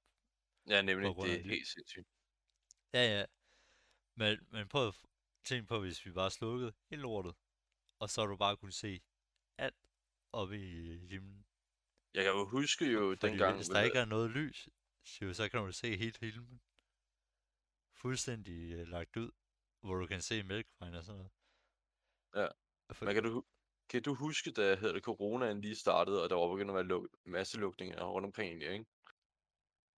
[0.67, 1.15] ja, nemlig.
[1.15, 2.07] På Det er helt sindssygt.
[2.93, 3.25] Ja, ja.
[4.15, 4.95] Men, men prøv at
[5.43, 7.35] tænke på, hvis vi bare slukkede hele lortet,
[7.99, 9.01] og så du bare kunne se
[9.57, 9.75] alt
[10.31, 11.45] oppe i himlen.
[12.13, 13.55] Jeg kan jo huske jo Fordi dengang...
[13.55, 14.69] hvis der ikke er noget lys,
[15.03, 16.61] så så kan du se hele himlen.
[18.01, 19.31] Fuldstændig øh, lagt ud,
[19.81, 21.31] hvor du kan se mælkevejen og sådan noget.
[22.35, 22.47] Ja.
[22.93, 23.43] For, Men kan du,
[23.89, 26.97] kan du huske, da hedder det, coronaen lige startede, og der var begyndt at være
[26.97, 28.85] luk- masse lukninger rundt omkring egentlig, ikke?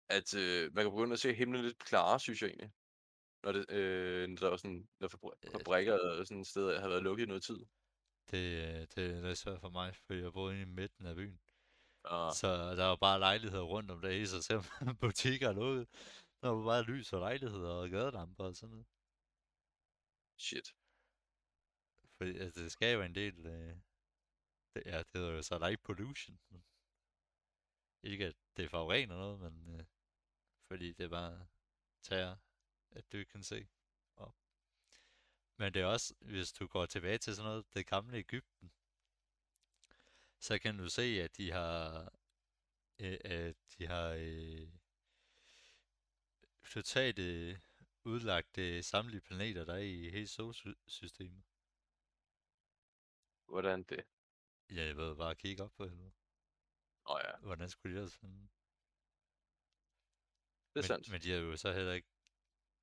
[0.09, 2.73] At øh, man kan begynde at se himlen lidt klarere, synes jeg egentlig.
[3.43, 5.09] Når, det, øh, når der var sådan, når
[5.47, 5.53] Øh.
[5.53, 7.59] fabrikker og sådan steder har været lukket i noget tid.
[8.31, 11.41] det, øh, det er svært for mig, fordi jeg bor inde i midten af byen.
[12.05, 14.61] Og, Så der er bare lejligheder rundt om det i sig selv.
[15.01, 15.89] Butikker er lukket.
[16.43, 18.87] Der er bare lys og lejligheder og gadelamper og sådan noget.
[20.39, 20.75] shit.
[22.17, 23.47] Fordi altså, det skaber en del...
[23.47, 23.77] Øh,
[24.75, 26.41] det, ja, det hedder jo så light pollution.
[26.49, 26.65] Men
[28.03, 29.87] ikke at det forurener noget, men øh,
[30.69, 31.47] fordi det bare
[32.03, 32.37] tager,
[32.91, 33.69] at du ikke kan se
[34.17, 34.37] op.
[35.57, 38.73] Men det er også, hvis du går tilbage til sådan noget, det gamle Ægypten,
[40.39, 42.13] så kan du se, at de har,
[42.99, 44.82] øh, at de har øh,
[46.71, 47.59] totalt øh,
[48.05, 51.45] udlagt øh, samtlige planeter, der er i hele solsystemet.
[53.47, 54.05] Hvordan det?
[54.71, 56.13] Ja, jeg ved bare kigge op på helvede.
[57.07, 58.49] Åh ja, Hvordan skulle de ellers finde?
[60.75, 61.11] det er men, sandt.
[61.11, 62.09] men de har jo så heller ikke,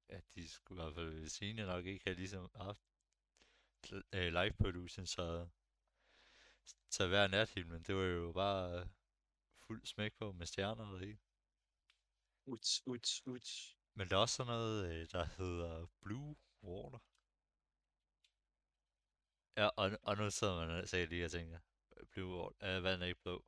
[0.09, 2.81] at de skulle i hvert fald sine nok ikke have ligesom haft
[4.13, 5.49] øh, live production, så,
[6.89, 8.89] så hver nathimlen, det var jo bare
[9.67, 11.19] fuld smæk på med stjerner og det hele.
[12.49, 13.77] Uts, uts, uts.
[13.95, 16.99] Men der er også sådan noget, øh, der hedder Blue Water.
[19.57, 21.59] Ja, og, og nu sidder man og lige og tænker,
[22.11, 23.45] Blue Water, er vandet ikke blå?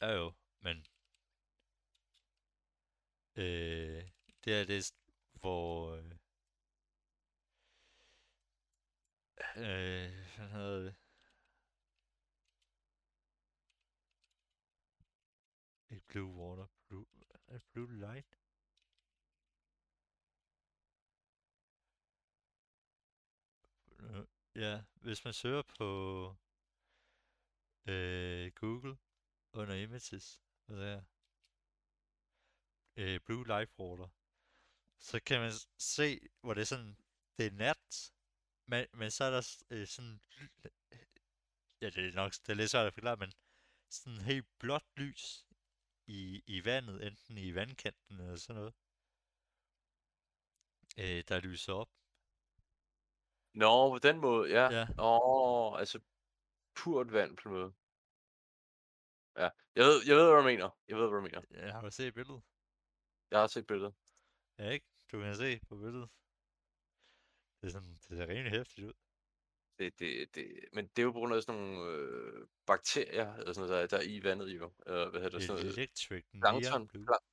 [0.00, 0.76] Ja jo, men
[3.36, 4.10] øh,
[4.44, 4.92] det er det,
[5.32, 6.04] hvor øh,
[9.56, 10.94] øh, hvad hedder det?
[15.90, 16.66] Ikke Blue Water,
[17.48, 18.38] Blue, Blue Light?
[24.54, 25.86] Ja, hvis man søger på
[27.86, 28.98] øh, Google
[29.52, 31.02] under images, hvad det er,
[32.96, 34.08] øh, Blue Life Water,
[34.98, 36.96] så kan man se, hvor det er sådan,
[37.38, 38.12] det er nat,
[38.66, 40.20] men, men så er der øh, sådan,
[41.80, 43.32] ja, det er nok, det er lidt svært at forklare, men
[43.90, 45.47] sådan helt blåt lys
[46.08, 48.74] i, i vandet, enten i vandkanten eller sådan noget,
[50.98, 51.90] øh, der lyser op.
[53.54, 54.64] Nå, på den måde, ja.
[54.78, 54.86] Ja.
[54.96, 56.00] Nå, altså
[56.74, 57.74] purt vand på en måde.
[59.36, 60.70] Ja, jeg ved, jeg ved, hvad du mener.
[60.88, 61.42] Jeg ved, hvad du mener.
[61.50, 62.42] Ja, har du set billedet?
[63.30, 63.94] Jeg har set billedet.
[64.58, 64.86] Ja, ikke?
[65.12, 66.10] Du kan se på billedet.
[67.60, 68.94] Det er sådan, det ser rimelig hæftigt ud.
[69.78, 73.52] Det, det, det, men det er jo på grund af sådan nogle øh, bakterier, eller
[73.52, 74.72] sådan noget, der, der er i vandet jo.
[74.86, 75.46] Eller hvad hedder det?
[75.46, 76.62] Sådan noget Electric plankton.
[76.72, 77.04] Neon Blue.
[77.06, 77.24] Plank-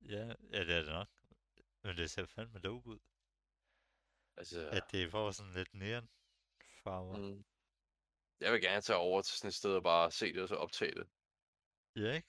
[0.00, 1.08] Ja, ja, det er det nok.
[1.82, 2.98] Men det ser fandme dope ud.
[4.36, 6.08] altså, At det får sådan lidt neon
[6.82, 7.16] farver.
[7.18, 7.44] mm,
[8.40, 10.54] jeg vil gerne tage over til sådan et sted og bare se det og så
[10.54, 11.06] optage det.
[11.96, 12.28] Ja, ikke?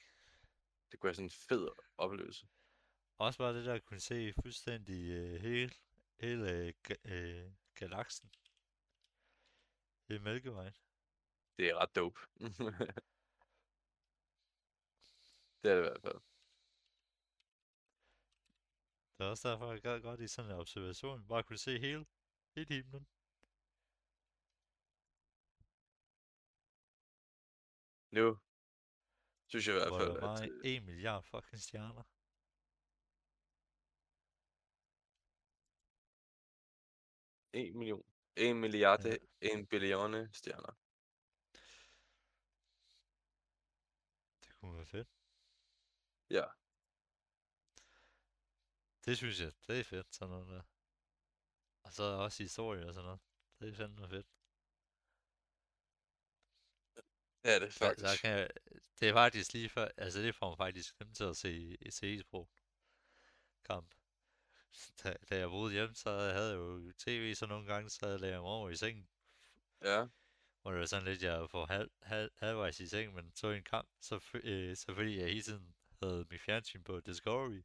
[0.91, 2.47] Det kunne være sådan en fed oplevelse.
[3.17, 5.71] Også bare det der at kunne se fuldstændig øh, hele,
[6.19, 6.73] hele øh,
[7.81, 7.87] ga-
[10.07, 10.09] øh, galaksen.
[10.09, 10.73] Hele Mælkevejen.
[11.57, 12.19] Det er ret dope.
[15.61, 16.21] det er det i hvert fald.
[19.17, 21.27] Det er også derfor, jeg gad godt i sådan en observation.
[21.27, 22.05] Bare kunne se hele,
[22.55, 23.07] hele himlen.
[28.11, 28.37] Nu
[29.47, 32.03] synes jeg i hvert Hvor fald, der var at øh, en milliard fucking stjerner.
[37.53, 38.03] en million,
[38.37, 39.09] en milliarde,
[39.41, 39.47] Ja.
[39.53, 40.73] en billione stjerner.
[44.43, 45.09] Det kunne være fedt.
[46.29, 46.45] Ja,
[49.05, 50.61] Det synes jeg, det er fedt, sådan noget der.
[51.83, 53.21] Og så også historie og sådan noget.
[53.59, 54.27] Det er fandme fedt.
[57.43, 58.07] det er det Så, faktisk.
[58.15, 58.49] så kan jeg,
[58.99, 62.13] det er faktisk lige før, altså det får mig faktisk nemt til at se, se
[62.15, 62.49] e-sport
[63.65, 63.96] kamp.
[65.03, 68.33] Da, da jeg boede hjemme, så havde jeg jo tv, så nogle gange, så lagde
[68.33, 69.07] jeg mig over i sengen,
[69.81, 70.07] Ja,
[70.61, 73.63] hvor det var sådan lidt, jeg får halv, halv, halvvejs i seng, men så en
[73.63, 77.61] kamp, så, øh, så fordi jeg hele tiden havde mit fjernsyn på Discovery,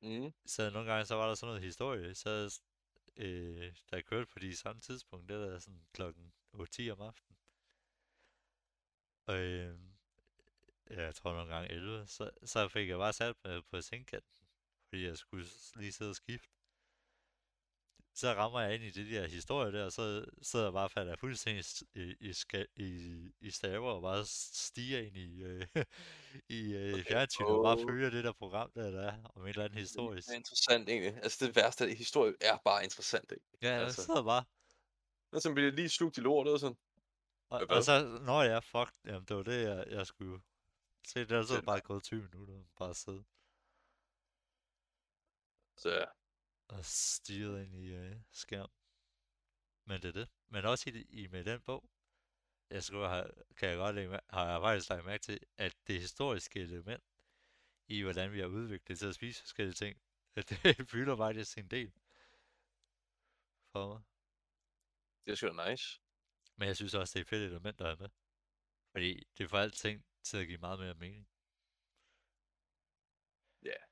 [0.00, 2.60] mm, så nogle gange, så var der sådan noget historie, så
[3.16, 7.38] øh, jeg kørte på de samme tidspunkt, det var sådan klokken 8-10 om aftenen.
[9.26, 9.78] Og øh,
[10.90, 14.47] ja, jeg tror nogle gange 11, så, så fik jeg bare sat mig på sengkanten,
[14.88, 16.48] fordi jeg skulle lige sidde og skifte.
[18.14, 20.90] Så rammer jeg ind i det der historie der, og så sidder jeg bare og
[20.90, 21.64] falder fuldstændig
[21.94, 22.34] i, i,
[22.76, 25.66] i, i staver og bare stiger ind i, øh,
[26.58, 29.64] i øh, fjernsynet og bare følger det der program der, der er om et eller
[29.64, 30.26] andet historisk.
[30.26, 31.22] det er interessant egentlig.
[31.22, 33.44] Altså det værste af historie er bare interessant, ikke?
[33.62, 34.04] Ja, jeg altså.
[34.04, 34.44] sidder bare,
[35.32, 36.76] Men så bliver det lige slugt i lortet og sådan.
[37.50, 40.40] og, og så, når jeg fuck, jamen det var det, jeg, jeg skulle
[41.06, 43.24] se, der er så Det bare gået 20 minutter, bare sidde
[45.78, 46.06] Så
[46.68, 48.70] og stirret ind i øh, skærm.
[49.84, 50.28] Men det er det.
[50.48, 51.90] Men også i, i med den bog,
[52.70, 56.60] jeg skriver, kan jeg godt lægge, har jeg faktisk lagt mærke til, at det historiske
[56.60, 57.04] element
[57.86, 60.00] i, hvordan vi har udviklet til at spise forskellige ting,
[60.36, 61.92] at det fylder faktisk en del
[63.72, 64.02] for mig.
[65.24, 66.00] det er sgu nice.
[66.56, 68.08] Men jeg synes også, det er et fedt element, der er med.
[68.90, 71.28] Fordi det får alting til at give meget mere mening.
[73.62, 73.88] Ja.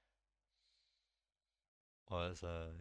[2.06, 2.72] Og altså...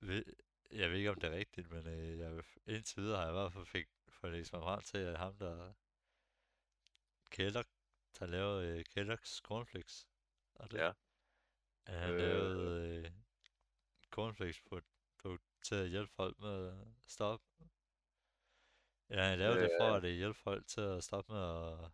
[0.00, 0.24] Ved,
[0.70, 3.38] jeg ved ikke, om det er rigtigt, men øh, jeg, indtil videre har jeg i
[3.38, 5.72] hvert fald fik, fået læst mig frem til, at ham, der
[7.30, 7.66] Kellogg,
[8.18, 10.08] der lavede øh, Kellogg's Cornflakes,
[10.54, 10.92] og det, Ja.
[11.86, 12.18] at han Øh.
[12.18, 13.10] lavede øh,
[14.10, 14.80] cornflakes på,
[15.18, 17.46] på, til at hjælpe folk med at stoppe.
[19.10, 19.96] Ja, han lavede det for Øh.
[19.96, 21.92] at øh, hjælpe folk til at stoppe med at,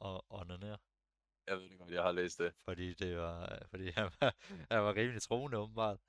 [0.00, 0.78] at onanere.
[1.48, 2.54] Jeg ved det godt, jeg har læst det.
[2.64, 4.34] Fordi det var, fordi han var,
[4.70, 6.00] han var rimelig troende åbenbart.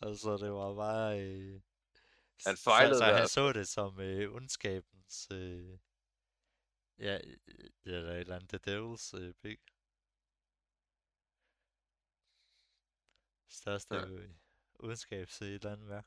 [0.00, 1.20] Altså, det var bare...
[1.20, 1.60] Øh,
[2.46, 5.28] Han så, fejlede så i han hvert så det som øh, ondskabens...
[5.32, 5.78] Øh,
[6.98, 9.62] ja, øh, eller et eller andet, The Devil's øh, pick.
[13.48, 14.06] Største Ja.
[14.06, 14.30] øh,
[14.74, 16.06] ondskabs øh, et eller andet værk.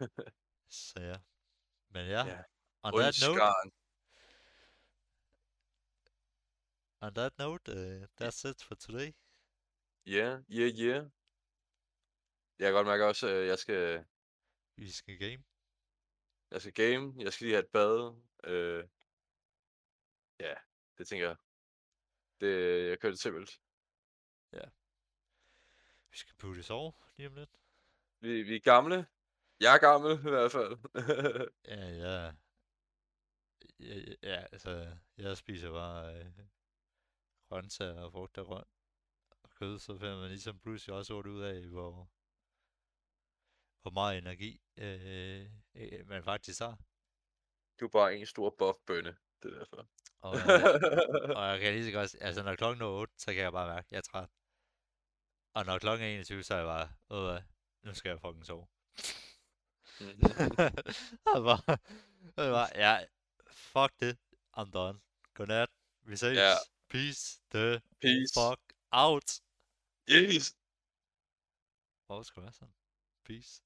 [0.68, 1.16] Så ja.
[1.88, 2.42] Men ja, Ja.
[2.82, 3.42] on that note,
[7.06, 9.14] on that note, uh, that's it for today.
[10.06, 10.96] Ja, ja, ja.
[12.58, 14.04] Jeg kan godt mærke også, at jeg skal,
[14.76, 15.44] Vi skal game.
[16.50, 17.22] jeg skal game.
[17.24, 18.22] Jeg skal lige have et bad.
[18.44, 18.88] Øh,
[20.40, 20.54] ja,
[20.98, 21.36] det tænker jeg.
[22.40, 23.60] Det, jeg kører det simpelt.
[26.14, 27.50] Vi skal puttes over lige om lidt.
[28.20, 29.06] Vi, vi er gamle.
[29.60, 30.72] Jeg er gammel i hvert fald.
[31.64, 32.32] Ja, ja.
[33.80, 36.32] Ja, ja, altså, jeg spiser bare øh,
[37.54, 38.68] grøntsager og frugt og grønt
[39.42, 42.10] og kød, så finder man ligesom pludselig også ud af, hvor,
[43.82, 46.78] hvor meget energi øh, øh, man faktisk har.
[47.80, 49.16] du er bare en stor buff bønne.
[49.42, 49.88] Det er derfor.
[50.18, 50.32] Og,
[51.38, 53.68] og jeg kan lige så godt, altså når klokken er 8, så kan jeg bare
[53.74, 54.28] mærke, at jeg er træt.
[55.54, 57.42] Og når klokken er 21, så er jeg bare, ved hvad,
[57.82, 58.66] nu skal jeg fucking sove.
[61.34, 61.78] jeg bare,
[62.36, 63.04] jeg bare, ja,
[63.50, 64.18] fuck det,
[64.58, 65.00] I'm done.
[65.34, 65.68] Godnat,
[66.02, 66.36] vi ses.
[66.36, 66.54] Ja.
[66.88, 68.32] Peace the Peace.
[68.34, 68.60] fuck
[68.92, 69.40] out.
[70.08, 70.54] Yes.
[72.06, 72.74] Hvorfor skal det være sådan?
[73.24, 73.62] Peace.